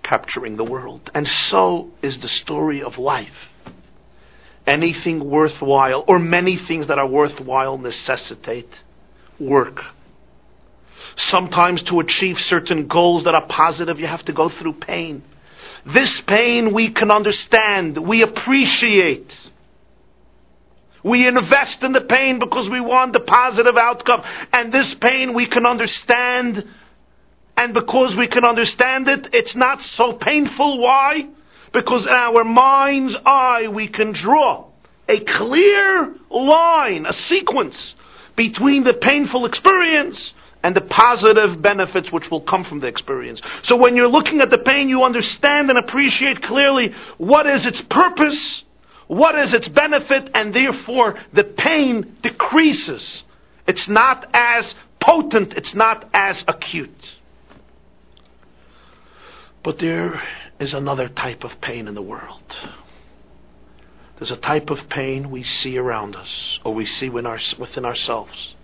[0.03, 1.11] capturing the world.
[1.15, 3.51] And so is the story of life.
[4.67, 8.71] Anything worthwhile, or many things that are worthwhile, necessitate
[9.39, 9.83] work.
[11.17, 15.23] Sometimes to achieve certain goals that are positive, you have to go through pain.
[15.87, 19.35] This pain we can understand, we appreciate.
[21.03, 24.23] We invest in the pain because we want the positive outcome.
[24.53, 26.65] And this pain we can understand.
[27.57, 30.79] And because we can understand it, it's not so painful.
[30.79, 31.29] Why?
[31.73, 34.67] Because in our mind's eye we can draw
[35.09, 37.95] a clear line, a sequence
[38.37, 40.33] between the painful experience
[40.63, 43.41] and the positive benefits which will come from the experience.
[43.63, 47.81] So when you're looking at the pain, you understand and appreciate clearly what is its
[47.81, 48.63] purpose,
[49.09, 53.25] what is its benefit, and therefore the pain decreases.
[53.67, 57.17] It's not as potent, it's not as acute.
[59.63, 60.23] But there
[60.61, 62.43] is another type of pain in the world.
[64.19, 68.55] There's a type of pain we see around us, or we see within ourselves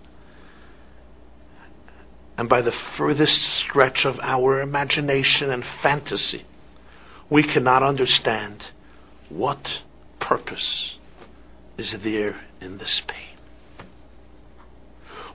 [2.37, 6.45] and by the furthest stretch of our imagination and fantasy,
[7.29, 8.65] we cannot understand
[9.29, 9.79] what
[10.27, 10.95] purpose
[11.77, 13.37] is there in this pain.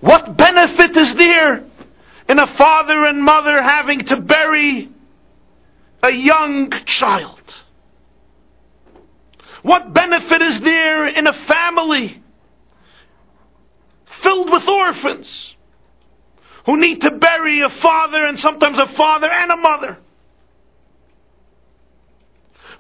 [0.01, 1.65] What benefit is there
[2.29, 4.89] in a father and mother having to bury
[6.03, 7.41] a young child?
[9.63, 12.23] What benefit is there in a family
[14.23, 15.55] filled with orphans?
[16.67, 19.99] who need to bury a father and sometimes a father and a mother.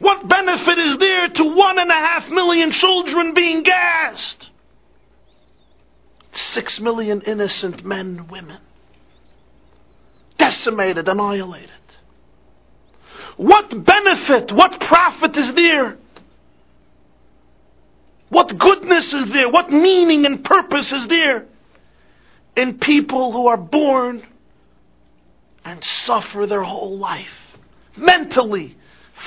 [0.00, 4.50] What benefit is there to one and a half million children being gassed?
[6.32, 8.60] Six million innocent men and women
[10.40, 11.70] decimated, annihilated.
[13.36, 15.98] What benefit, what profit is there?
[18.30, 19.48] What goodness is there?
[19.48, 21.46] What meaning and purpose is there
[22.56, 24.26] in people who are born
[25.64, 27.28] and suffer their whole life
[27.96, 28.76] mentally,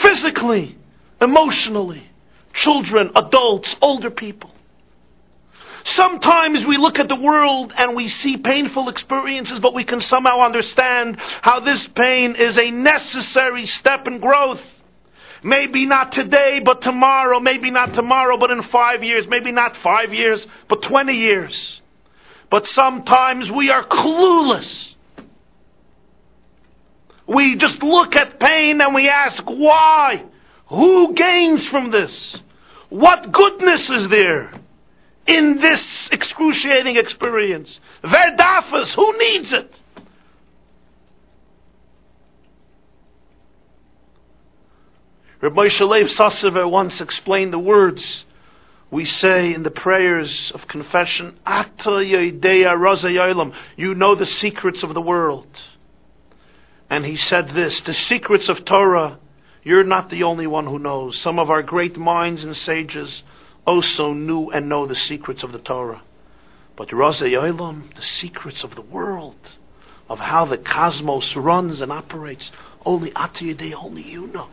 [0.01, 0.77] physically,
[1.21, 2.10] emotionally.
[2.53, 4.51] Children, adults, older people.
[5.86, 10.39] Sometimes we look at the world and we see painful experiences, but we can somehow
[10.39, 14.62] understand how this pain is a necessary step in growth.
[15.43, 17.41] Maybe not today, but tomorrow.
[17.41, 19.27] Maybe not tomorrow, but in five years.
[19.27, 21.82] Maybe not five years, but 20 years.
[22.49, 24.93] But sometimes we are clueless.
[27.27, 30.23] We just look at pain and we ask, why?
[30.67, 32.38] Who gains from this?
[32.89, 34.52] What goodness is there
[35.25, 37.79] in this excruciating experience?
[38.04, 39.73] Verdafas, who needs it?
[45.41, 48.23] Rabbi Moshe Leib Sassover once explained the words
[48.89, 55.02] we say in the prayers of confession, Ata Raza you know the secrets of the
[55.02, 55.48] world.
[56.94, 59.17] And he said this, the secrets of Torah,
[59.63, 61.19] you're not the only one who knows.
[61.19, 63.23] Some of our great minds and sages
[63.65, 66.04] also knew and know the secrets of the Torah.
[66.75, 69.39] But Raza the secrets of the world,
[70.08, 72.52] of how the cosmos runs and operates,
[72.85, 74.50] only Atiyadeh, only you know.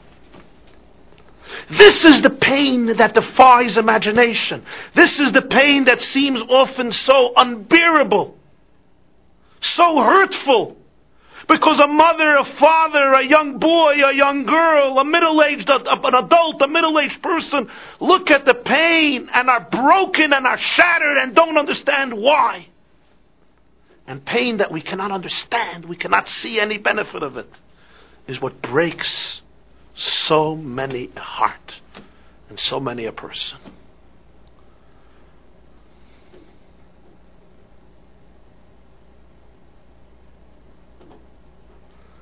[1.69, 4.65] This is the pain that defies imagination.
[4.95, 8.35] This is the pain that seems often so unbearable,
[9.61, 10.79] so hurtful.
[11.49, 16.61] Because a mother, a father, a young boy, a young girl, a middle-aged, an adult,
[16.63, 17.69] a middle-aged person
[17.99, 22.69] look at the pain and are broken and are shattered and don't understand why.
[24.07, 27.49] And pain that we cannot understand, we cannot see any benefit of it,
[28.27, 29.41] is what breaks
[29.95, 31.75] so many a heart
[32.49, 33.59] and so many a person.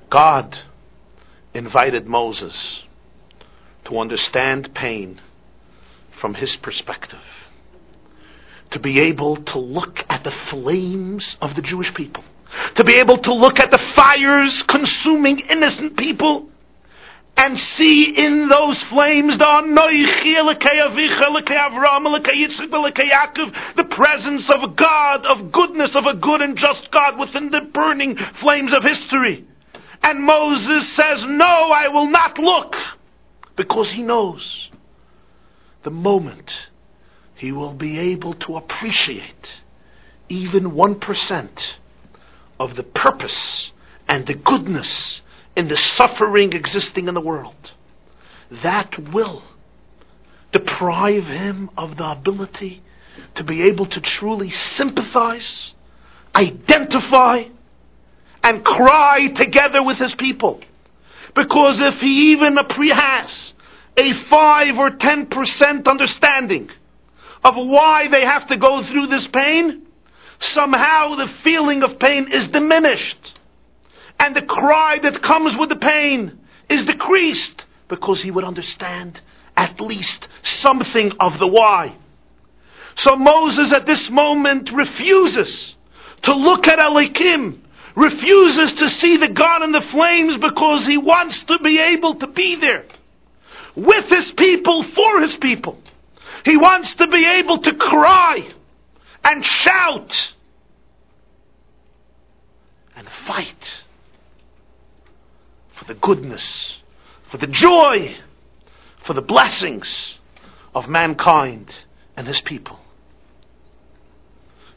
[0.09, 0.57] God
[1.53, 2.83] invited Moses
[3.85, 5.21] to understand pain
[6.19, 7.21] from his perspective,
[8.71, 12.23] to be able to look at the flames of the Jewish people,
[12.75, 16.49] to be able to look at the fires consuming innocent people
[17.37, 19.45] and see in those flames the
[23.89, 28.73] presence of God, of goodness, of a good and just God within the burning flames
[28.73, 29.45] of history.
[30.01, 32.75] And Moses says, No, I will not look,
[33.55, 34.69] because he knows
[35.83, 36.51] the moment
[37.35, 39.61] he will be able to appreciate
[40.27, 41.49] even 1%
[42.59, 43.71] of the purpose
[44.07, 45.21] and the goodness
[45.55, 47.71] in the suffering existing in the world.
[48.51, 49.43] That will
[50.51, 52.81] deprive him of the ability
[53.35, 55.73] to be able to truly sympathize,
[56.35, 57.45] identify,
[58.43, 60.61] and cry together with his people.
[61.35, 63.53] Because if he even has
[63.97, 66.69] a 5 or 10% understanding
[67.43, 69.83] of why they have to go through this pain,
[70.39, 73.39] somehow the feeling of pain is diminished.
[74.19, 79.19] And the cry that comes with the pain is decreased because he would understand
[79.55, 81.95] at least something of the why.
[82.95, 85.75] So Moses at this moment refuses
[86.23, 87.59] to look at Elokim,
[87.95, 92.27] refuses to see the God in the flames because he wants to be able to
[92.27, 92.85] be there
[93.75, 95.77] with his people, for his people.
[96.45, 98.47] He wants to be able to cry
[99.23, 100.33] and shout
[102.95, 103.83] and fight
[105.75, 106.77] for the goodness,
[107.29, 108.17] for the joy,
[109.03, 110.15] for the blessings
[110.75, 111.73] of mankind
[112.15, 112.79] and his people.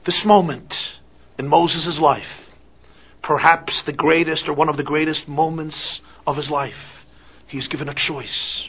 [0.04, 0.76] This moment
[1.38, 2.26] in Moses' life,
[3.22, 6.74] perhaps the greatest or one of the greatest moments of his life,
[7.46, 8.68] He is given a choice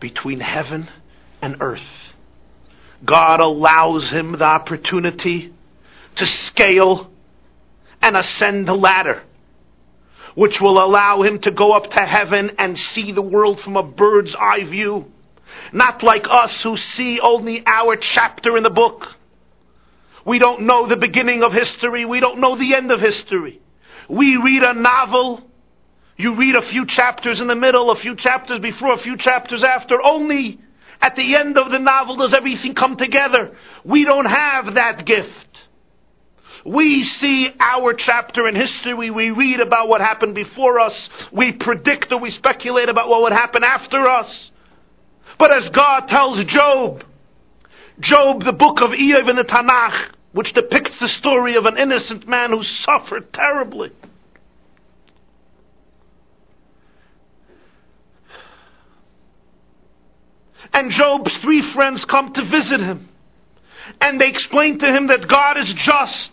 [0.00, 0.88] between heaven
[1.40, 1.82] and earth.
[3.04, 5.52] God allows him the opportunity
[6.16, 7.10] to scale
[8.00, 9.22] and ascend the ladder,
[10.34, 13.82] which will allow him to go up to heaven and see the world from a
[13.82, 15.10] bird's eye view.
[15.72, 19.16] Not like us who see only our chapter in the book.
[20.24, 22.04] We don't know the beginning of history.
[22.04, 23.60] We don't know the end of history.
[24.08, 25.42] We read a novel.
[26.16, 29.64] You read a few chapters in the middle, a few chapters before, a few chapters
[29.64, 30.60] after, only
[31.00, 33.56] at the end of the novel does everything come together.
[33.84, 35.58] We don't have that gift.
[36.64, 42.12] We see our chapter in history, we read about what happened before us, we predict
[42.12, 44.50] or we speculate about what would happen after us.
[45.38, 47.02] But as God tells Job,
[48.00, 52.26] Job, the book of Iyov in the Tanakh, which depicts the story of an innocent
[52.26, 53.90] man who suffered terribly.
[60.72, 63.08] And Job's three friends come to visit him.
[64.00, 66.30] And they explain to him that God is just.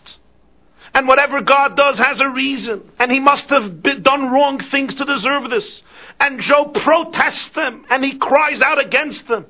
[0.94, 2.90] And whatever God does has a reason.
[2.98, 5.82] And he must have been, done wrong things to deserve this.
[6.18, 9.46] And Job protests them and he cries out against them.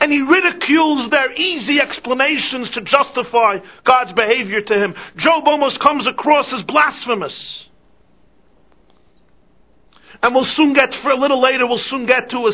[0.00, 4.94] And he ridicules their easy explanations to justify God's behavior to him.
[5.16, 7.66] Job almost comes across as blasphemous.
[10.22, 12.52] And we'll soon get, for a little later, we'll soon get to a,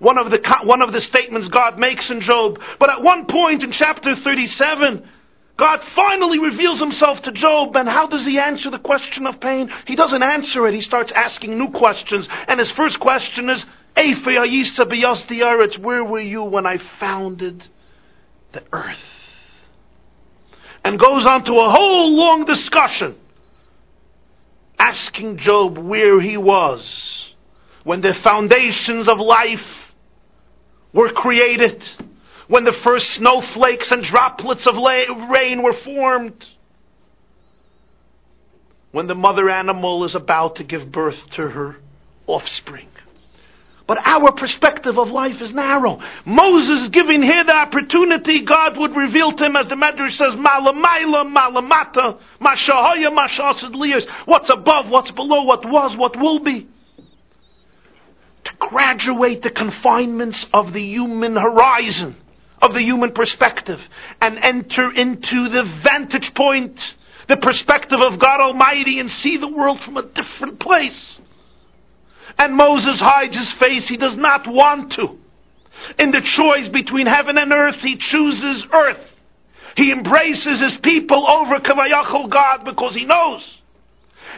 [0.00, 2.60] one, of the, one of the statements God makes in Job.
[2.78, 5.06] But at one point in chapter 37,
[5.56, 9.70] God finally reveals himself to Job, and how does he answer the question of pain?
[9.86, 12.28] He doesn't answer it, he starts asking new questions.
[12.48, 13.64] And his first question is,
[15.78, 17.66] where were you when I founded
[18.52, 18.98] the earth?
[20.84, 23.16] And goes on to a whole long discussion
[24.78, 27.34] asking Job where he was
[27.84, 29.64] when the foundations of life
[30.92, 31.82] were created,
[32.48, 36.44] when the first snowflakes and droplets of rain were formed,
[38.92, 41.76] when the mother animal is about to give birth to her
[42.26, 42.88] offspring.
[43.86, 46.00] But our perspective of life is narrow.
[46.24, 50.34] Moses is giving here the opportunity God would reveal to him, as the Medrash says,
[50.34, 56.66] Malamaila, Malamata, Mashahaya, Mashasid What's above, what's below, what was, what will be.
[58.44, 62.16] To graduate the confinements of the human horizon,
[62.60, 63.80] of the human perspective,
[64.20, 66.80] and enter into the vantage point,
[67.28, 71.18] the perspective of God Almighty, and see the world from a different place.
[72.38, 73.88] And Moses hides his face.
[73.88, 75.18] He does not want to.
[75.98, 79.00] In the choice between heaven and earth, he chooses earth.
[79.76, 83.44] He embraces his people over Kavayachal God because he knows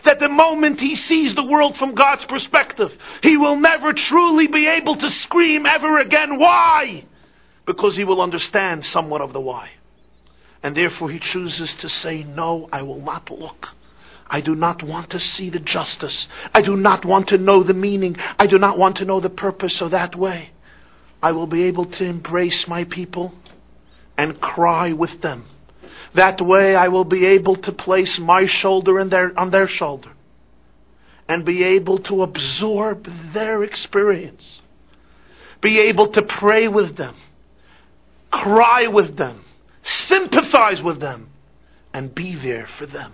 [0.05, 4.67] that the moment he sees the world from God's perspective, he will never truly be
[4.67, 7.05] able to scream ever again, why?
[7.67, 9.71] Because he will understand somewhat of the why.
[10.63, 13.69] And therefore he chooses to say, no, I will not look.
[14.31, 16.29] I do not want to see the justice.
[16.53, 18.17] I do not want to know the meaning.
[18.39, 19.77] I do not want to know the purpose.
[19.77, 20.51] So that way,
[21.23, 23.35] I will be able to embrace my people
[24.17, 25.47] and cry with them.
[26.15, 30.13] That way, I will be able to place my shoulder their, on their shoulder
[31.29, 34.61] and be able to absorb their experience.
[35.61, 37.17] Be able to pray with them,
[38.31, 39.45] cry with them,
[39.83, 41.29] sympathize with them,
[41.93, 43.13] and be there for them.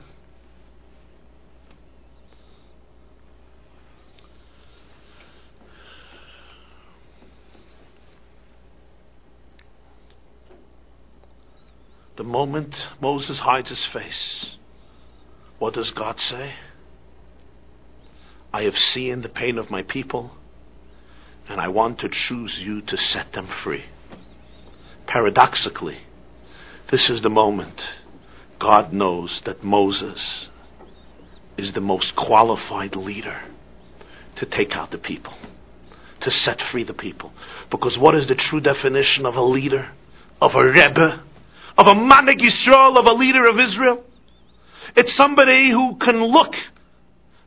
[12.25, 14.57] The moment Moses hides his face,
[15.59, 16.55] what does God say?
[18.51, 20.31] I have seen the pain of my people,
[21.51, 23.85] and I want to choose you to set them free.
[25.07, 25.99] Paradoxically,
[26.91, 27.85] this is the moment
[28.59, 30.49] God knows that Moses
[31.59, 33.43] is the most qualified leader
[34.37, 35.35] to take out the people,
[36.21, 37.35] to set free the people.
[37.69, 39.91] Because what is the true definition of a leader,
[40.41, 41.23] of a Rebbe,
[41.77, 44.05] of a Manig Yisrael, of a leader of Israel?
[44.97, 46.55] It's somebody who can look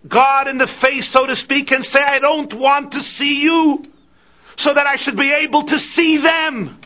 [0.07, 3.86] God in the face, so to speak, and say, I don't want to see you,
[4.57, 6.80] so that I should be able to see them.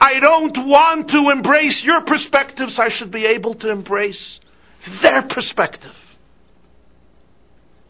[0.00, 4.40] I don't want to embrace your perspectives, I should be able to embrace
[5.02, 5.94] their perspective.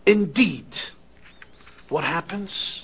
[0.07, 0.67] Indeed,
[1.89, 2.84] what happens?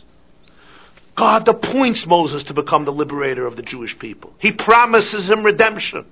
[1.21, 4.33] God appoints Moses to become the liberator of the Jewish people.
[4.39, 6.07] He promises him redemption.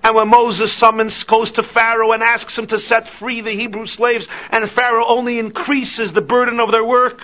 [0.00, 3.88] And when Moses summons, goes to Pharaoh and asks him to set free the Hebrew
[3.88, 7.20] slaves, and Pharaoh only increases the burden of their work,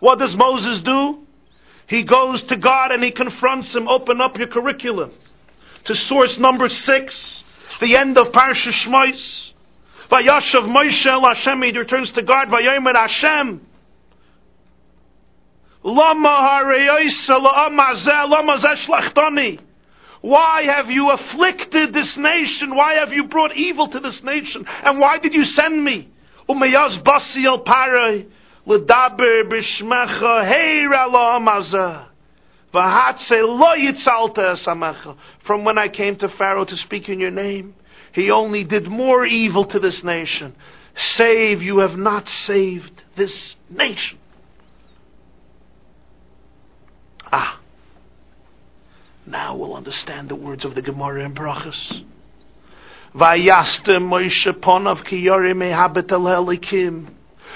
[0.00, 1.20] what does Moses do?
[1.86, 3.86] He goes to God and he confronts him.
[3.86, 5.12] Open up your curriculum
[5.84, 7.44] to source number six,
[7.80, 9.52] the end of Parsha Shmois.
[10.10, 12.48] Vayashav Moshe El Hashem, he returns to God.
[12.48, 13.60] Vayomer Hashem.
[15.75, 15.75] Lama hareyoisa lama zeh lama zeh shlachtani.
[20.20, 22.74] Why have you afflicted this nation?
[22.74, 24.66] Why have you brought evil to this nation?
[24.82, 26.08] And why did you send me?
[35.44, 37.76] From when I came to Pharaoh to speak in your name,
[38.12, 40.56] he only did more evil to this nation.
[40.96, 44.18] Save, you have not saved this nation.
[47.32, 47.60] Ah.
[49.26, 52.04] Now we'll understand the words of the Gemara in Brachas.
[53.14, 57.08] Vayaste Moshe ponav Elokim.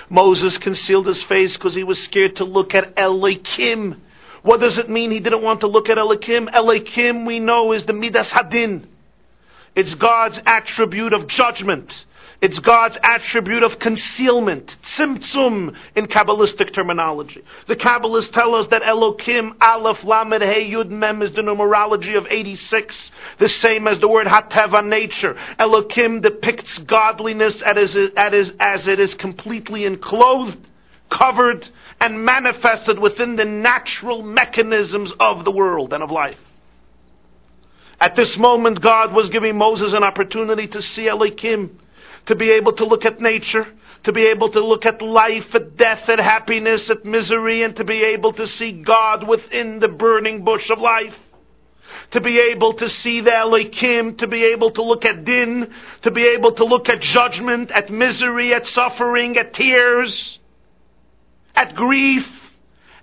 [0.08, 3.98] Moses concealed his face because he was scared to look at Elokim.
[4.42, 6.50] What does it mean he didn't want to look at Elokim?
[6.50, 8.86] Elokim, we know, is the Midas Hadin.
[9.76, 12.04] It's God's attribute of judgment.
[12.40, 17.42] It's God's attribute of concealment, tzimtzum in Kabbalistic terminology.
[17.66, 22.26] The Kabbalists tell us that Elokim, Aleph, Lamed, Hey, Yud, Mem is the numerology of
[22.30, 25.36] 86, the same as the word Hateva, nature.
[25.58, 30.56] Elokim depicts godliness as it is completely enclosed,
[31.10, 31.68] covered,
[32.00, 36.38] and manifested within the natural mechanisms of the world and of life.
[38.00, 41.72] At this moment, God was giving Moses an opportunity to see Elokim
[42.30, 43.66] to be able to look at nature,
[44.04, 47.82] to be able to look at life, at death, at happiness, at misery, and to
[47.82, 51.16] be able to see God within the burning bush of life.
[52.12, 56.12] To be able to see the Elokim, to be able to look at din, to
[56.12, 60.38] be able to look at judgment, at misery, at suffering, at tears,
[61.56, 62.28] at grief,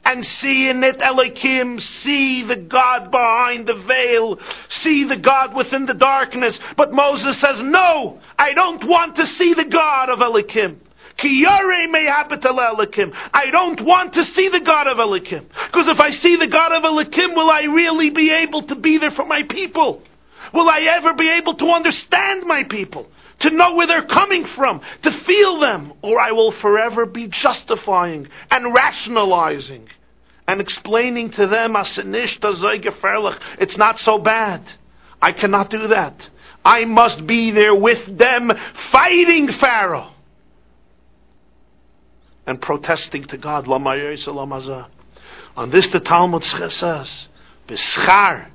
[0.08, 4.40] and see in it Elokim, see the God behind the veil,
[4.70, 6.58] see the God within the darkness.
[6.78, 10.78] But Moses says, no, I don't want to see the God of Elokim.
[11.20, 11.90] I
[13.52, 15.46] don't want to see the God of Elokim.
[15.66, 19.00] Because if I see the God of Elokim, will I really be able to be
[19.00, 20.02] there for my people?
[20.54, 23.10] Will I ever be able to understand my people?
[23.40, 24.80] To know where they're coming from?
[25.02, 25.92] To feel them?
[26.02, 29.90] Or I will forever be justifying and rationalizing
[30.48, 34.62] and explaining to them, it's not so bad.
[35.22, 36.30] I cannot do that.
[36.64, 38.54] I must be there with them
[38.92, 40.14] fighting Pharaoh
[42.46, 43.68] and protesting to God.
[43.68, 47.28] On this the Talmud says,
[47.68, 48.48] B'schar,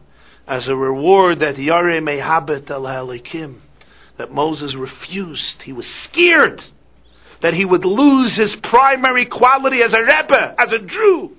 [0.47, 3.57] as a reward that Yare Mehabet El Halikim,
[4.17, 5.63] that Moses refused.
[5.63, 6.63] He was scared
[7.43, 11.37] that he would lose his primary quality as a Rebbe, as a Jew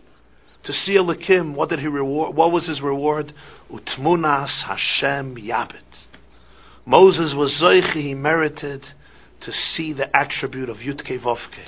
[0.64, 2.36] to see Elokim, what did he reward?
[2.36, 3.34] What was his reward?
[3.72, 5.82] Utmunas Hashem Yabit.
[6.86, 8.86] Moses was Zoichi, he merited
[9.42, 11.68] to see the attribute of Yutke Vovke,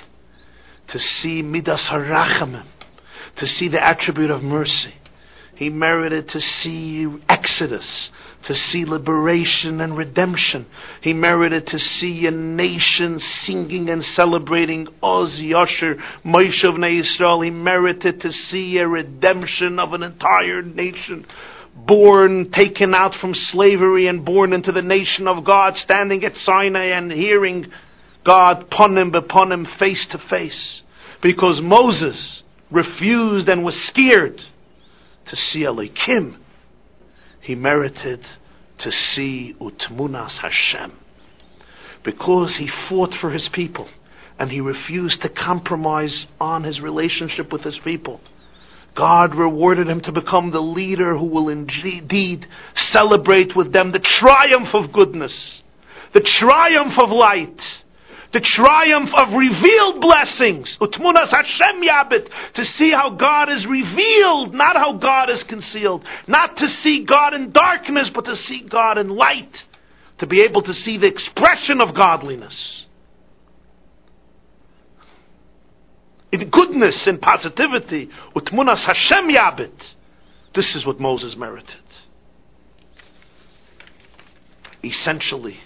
[0.88, 2.66] to see Midas Harachamim,
[3.36, 4.94] to see the attribute of mercy.
[5.54, 8.10] He merited to see Exodus,
[8.46, 10.66] to see liberation and redemption.
[11.00, 17.40] He merited to see a nation singing and celebrating Oz Yosher, Moshe of Israel.
[17.40, 21.26] He merited to see a redemption of an entire nation
[21.74, 26.86] born, taken out from slavery and born into the nation of God, standing at Sinai
[26.86, 27.70] and hearing
[28.24, 30.82] God ponim beponim face to face.
[31.20, 34.42] Because Moses refused and was scared
[35.26, 36.36] to see Elokim,
[37.46, 38.26] he merited
[38.78, 40.92] to see Utmunas Hashem.
[42.02, 43.88] Because he fought for his people
[44.36, 48.20] and he refused to compromise on his relationship with his people.
[48.96, 54.74] God rewarded him to become the leader who will indeed celebrate with them the triumph
[54.74, 55.62] of goodness,
[56.14, 57.84] the triumph of light,
[58.32, 60.76] the triumph of revealed blessings.
[60.80, 66.04] Utmunas Hashem Yabit, to see how God is revealed, not how God is concealed.
[66.26, 69.64] Not to see God in darkness, but to see God in light.
[70.18, 72.86] To be able to see the expression of godliness.
[76.32, 79.72] in goodness and positivity, utmunas Hashem yabit.
[80.54, 81.74] This is what Moses merited.
[84.82, 85.58] Essentially,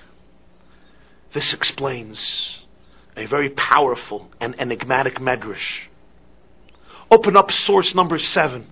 [1.33, 2.59] this explains
[3.16, 5.81] a very powerful and enigmatic medrash.
[7.11, 8.66] Open up source number seven.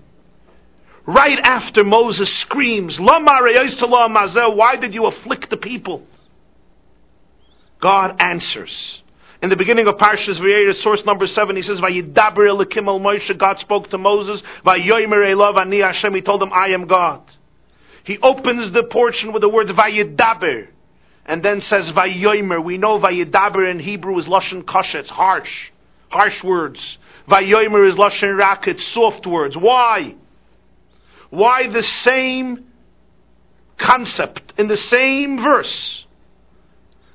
[1.07, 6.07] Right after Moses screams, Why did you afflict the people?
[7.81, 9.03] God answers.
[9.41, 13.37] In the beginning of Parshas Va'eira, source number seven, he says, "Vayidaber elokim el Moshe."
[13.39, 14.43] God spoke to Moses.
[14.67, 16.13] Vayomer elav ani Hashem.
[16.15, 17.23] He told him, "I am God."
[18.03, 20.69] He opens the portion with the words "Vayidaber,"
[21.29, 25.01] and then says "Vayomer." We know "Vayidaber" in Hebrew is lashon kasha.
[25.01, 25.71] It's harsh,
[26.09, 26.99] harsh words.
[27.29, 28.67] "Vayomer" is lashon rak.
[28.67, 29.57] It's soft words.
[29.57, 30.17] Why?
[31.31, 32.65] Why the same
[33.77, 36.07] concept in the same verse?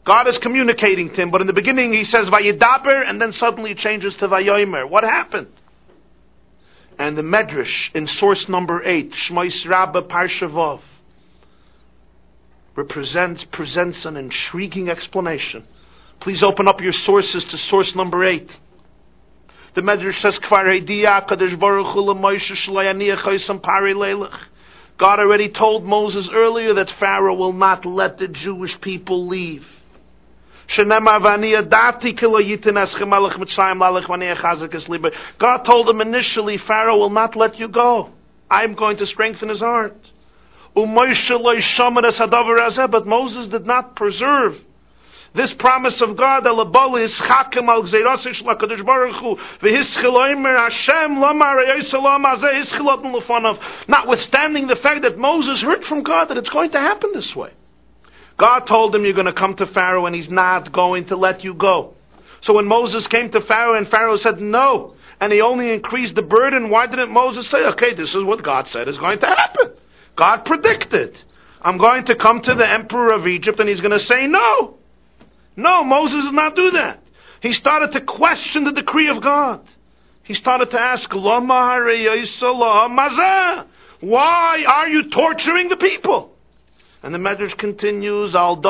[0.05, 3.73] God is communicating to him, but in the beginning he says Vayidaber, and then suddenly
[3.73, 4.87] changes to Vayomer.
[4.87, 5.47] What happened?
[6.99, 10.81] And the Medrash in source number eight, Shmois Rabba Parshavov,
[12.75, 15.67] represents presents an intriguing explanation.
[16.19, 18.57] Please open up your sources to source number eight.
[19.75, 20.39] The Medrash says,
[24.97, 29.65] God already told Moses earlier that Pharaoh will not let the Jewish people leave.
[35.39, 38.11] God told him initially, Pharaoh will not let you go.
[38.49, 39.97] I'm going to strengthen his heart.
[40.75, 40.87] But
[43.05, 44.59] Moses did not preserve
[45.35, 46.43] this promise of God,
[53.87, 57.51] notwithstanding the fact that Moses heard from God that it's going to happen this way.
[58.37, 61.43] God told him you're going to come to Pharaoh and he's not going to let
[61.43, 61.93] you go.
[62.41, 66.21] So when Moses came to Pharaoh and Pharaoh said no, and he only increased the
[66.21, 69.71] burden, why didn't Moses say, okay, this is what God said is going to happen?
[70.15, 71.17] God predicted.
[71.61, 74.75] I'm going to come to the emperor of Egypt and he's going to say no.
[75.55, 76.99] No, Moses did not do that.
[77.41, 79.61] He started to question the decree of God.
[80.23, 81.83] He started to ask, why
[84.65, 86.33] are you torturing the people?
[87.01, 88.61] And the Medrash continues, Al.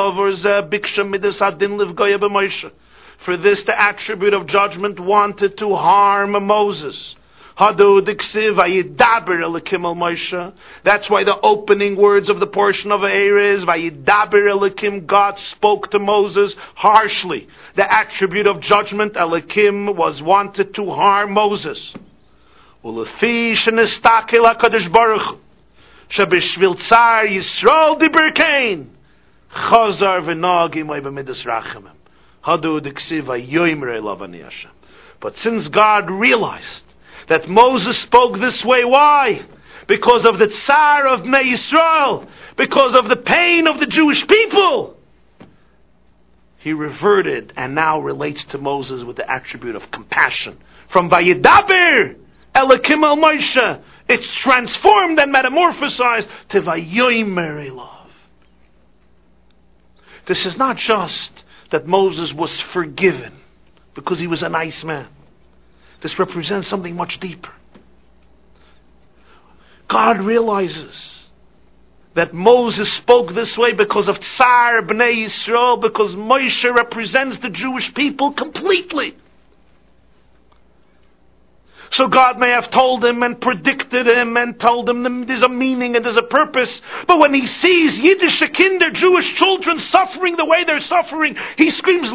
[3.18, 7.14] For this, the attribute of judgment wanted to harm Moses.
[7.56, 7.70] That's
[11.08, 16.00] why the opening words of the portion of Eir is Vayidaber Elokim, God spoke to
[16.00, 17.46] Moses harshly.
[17.76, 21.94] The attribute of judgment, Elokim was wanted to harm Moses.
[35.20, 36.93] But since God realized
[37.28, 39.44] that Moses spoke this way, why?
[39.86, 44.96] Because of the tsar of Bnei Yisrael, because of the pain of the Jewish people.
[46.58, 50.58] He reverted and now relates to Moses with the attribute of compassion.
[50.88, 52.16] From Vayidaber,
[52.54, 58.10] Elokim el Moshe, it's transformed and metamorphosized to Vayomer love.
[60.26, 63.34] This is not just that Moses was forgiven
[63.94, 65.08] because he was a nice man.
[66.04, 67.48] This represents something much deeper.
[69.88, 71.30] God realizes
[72.12, 77.94] that Moses spoke this way because of Tsar Bnei Yisrael, because Moshe represents the Jewish
[77.94, 79.16] people completely.
[81.92, 85.96] So God may have told him and predicted him and told him there's a meaning
[85.96, 86.82] and there's a purpose.
[87.06, 92.10] But when he sees Yiddish kinder, Jewish children suffering the way they're suffering, he screams,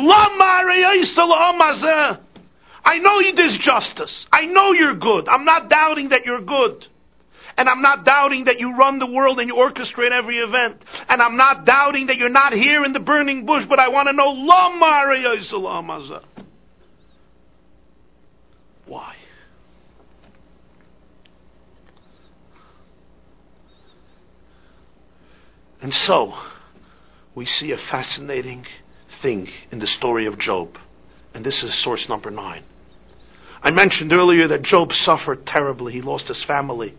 [2.84, 4.25] I know you there's justice.
[4.32, 5.27] I know you're good.
[5.27, 6.88] I'm not doubting that you're good.
[7.57, 10.82] And I'm not doubting that you run the world and you orchestrate every event.
[11.09, 14.07] And I'm not doubting that you're not here in the burning bush, but I want
[14.07, 14.32] to know,
[18.86, 19.15] Why?
[25.82, 26.34] And so,
[27.36, 28.65] we see a fascinating
[29.21, 30.77] thing in the story of Job.
[31.34, 32.63] And this is source number nine.
[33.62, 35.93] I mentioned earlier that Job suffered terribly.
[35.93, 36.95] He lost his family.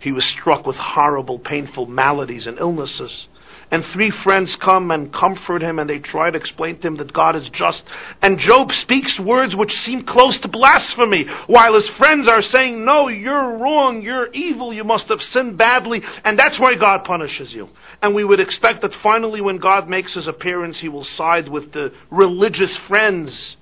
[0.00, 3.26] He was struck with horrible, painful maladies and illnesses.
[3.70, 7.14] And three friends come and comfort him and they try to explain to him that
[7.14, 7.82] God is just.
[8.20, 13.08] And Job speaks words which seem close to blasphemy, while his friends are saying, No,
[13.08, 17.70] you're wrong, you're evil, you must have sinned badly, and that's why God punishes you.
[18.02, 21.72] And we would expect that finally, when God makes his appearance, he will side with
[21.72, 23.56] the religious friends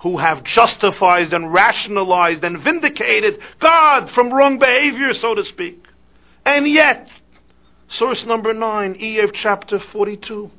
[0.00, 5.84] who have justified and rationalized and vindicated God from wrong behavior, so to speak.
[6.44, 7.08] And yet,
[7.88, 10.50] Source number 9, Eyev chapter 42.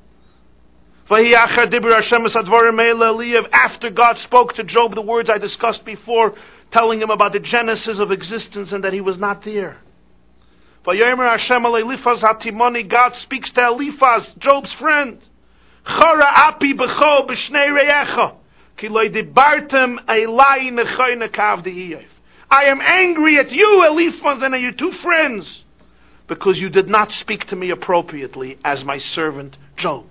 [3.52, 6.34] After God spoke to Job the words I discussed before,
[6.72, 9.78] telling him about the genesis of existence and that he was not there.
[10.86, 10.96] God
[13.16, 15.20] speaks to Eliphaz, Job's friend.
[22.50, 25.64] I am angry at you, Eliphaz, and at your two friends
[26.28, 30.06] because you did not speak to me appropriately as my servant Job.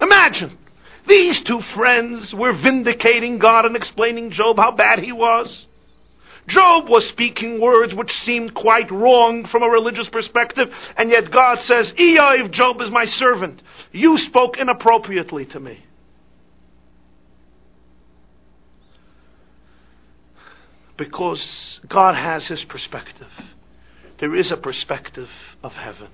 [0.00, 0.58] Imagine,
[1.06, 5.66] these two friends were vindicating God and explaining Job how bad he was.
[6.46, 11.62] Job was speaking words which seemed quite wrong from a religious perspective, and yet God
[11.62, 13.62] says, Eoiv, Job is my servant.
[13.90, 15.85] You spoke inappropriately to me.
[20.96, 23.30] Because God has his perspective
[24.18, 25.28] there is a perspective
[25.62, 26.08] of heaven.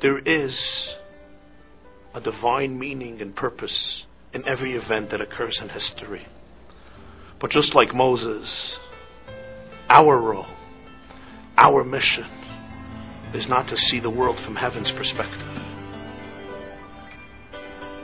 [0.00, 0.88] There is
[2.12, 4.04] a divine meaning and purpose
[4.34, 6.26] in every event that occurs in history.
[7.40, 8.78] But just like Moses,
[9.88, 10.46] our role,
[11.56, 12.26] our mission
[13.32, 15.62] is not to see the world from heaven's perspective,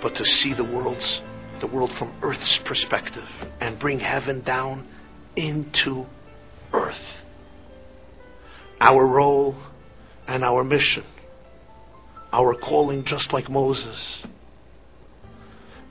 [0.01, 1.21] but to see the world's
[1.61, 3.29] the world from earth's perspective
[3.61, 4.89] and bring heaven down
[5.37, 6.07] into
[6.73, 7.23] earth.
[8.81, 9.57] Our role
[10.27, 11.05] and our mission,
[12.33, 14.23] our calling, just like Moses,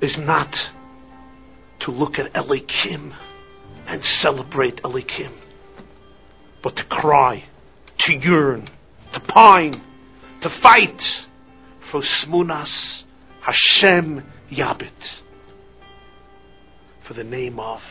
[0.01, 0.69] is not
[1.79, 3.13] to look at Elokim
[3.85, 5.33] and celebrate Elokim,
[6.61, 7.45] but to cry,
[7.99, 8.69] to yearn,
[9.13, 9.81] to pine,
[10.41, 11.25] to fight
[11.91, 13.03] for Smunas
[13.41, 14.89] Hashem Yabit,
[17.03, 17.81] for the name of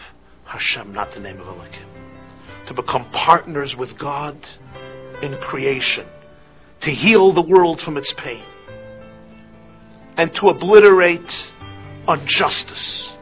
[0.48, 4.36] Hashem, not the name of Elokim, to become partners with God
[5.22, 6.06] in creation
[6.80, 8.42] to heal the world from its pain
[10.16, 11.36] and to obliterate
[12.08, 13.12] injustice.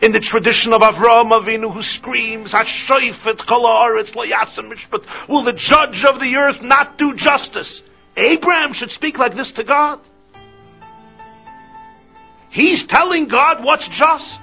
[0.00, 6.18] In the tradition of Avraham Avinu who screams, Hashoifet kol mishpat, will the judge of
[6.18, 7.82] the earth not do justice?
[8.16, 10.00] Abraham should speak like this to God.
[12.50, 14.38] He's telling God what's just.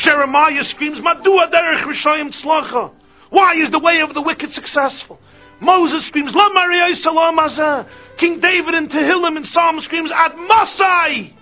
[0.00, 2.92] Jeremiah screams, Madua derech rishayim tzlacha.
[3.30, 5.20] Why is the way of the wicked successful?
[5.60, 7.86] Moses screams, La Maria Salam
[8.16, 11.36] King David in Tehillim in Psalm screams, Ad Masai!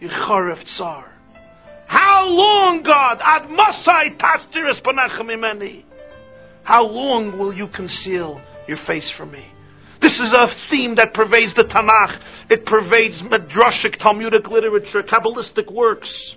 [0.00, 1.12] Yicharef Tsar.
[1.86, 3.20] How long, God?
[3.22, 5.84] Ad Masai Tastiris Panachem Imeni.
[6.62, 9.44] How long will you conceal your face from me?
[10.00, 12.20] This is a theme that pervades the Tanakh.
[12.50, 16.36] It pervades Midrashic, Talmudic literature, Kabbalistic works.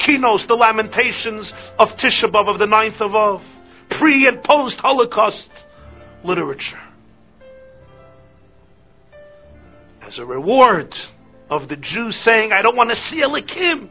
[0.00, 3.42] Kinos, the Lamentations of Tisha B'Av, of the ninth of Av
[3.90, 5.48] pre and post Holocaust
[6.24, 6.80] literature.
[10.00, 10.94] As a reward
[11.48, 13.88] of the Jews saying, I don't want to see Elokim.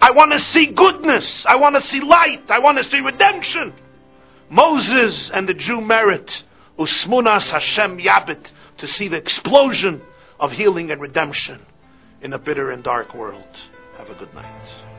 [0.00, 1.44] I want to see goodness.
[1.46, 2.50] I want to see light.
[2.50, 3.72] I want to see redemption.
[4.48, 6.42] Moses and the Jew merit
[6.78, 10.02] Usmunas Hashem Yabit to see the explosion
[10.38, 11.60] of healing and redemption
[12.20, 13.44] in a bitter and dark world.
[13.98, 14.95] Have a good night.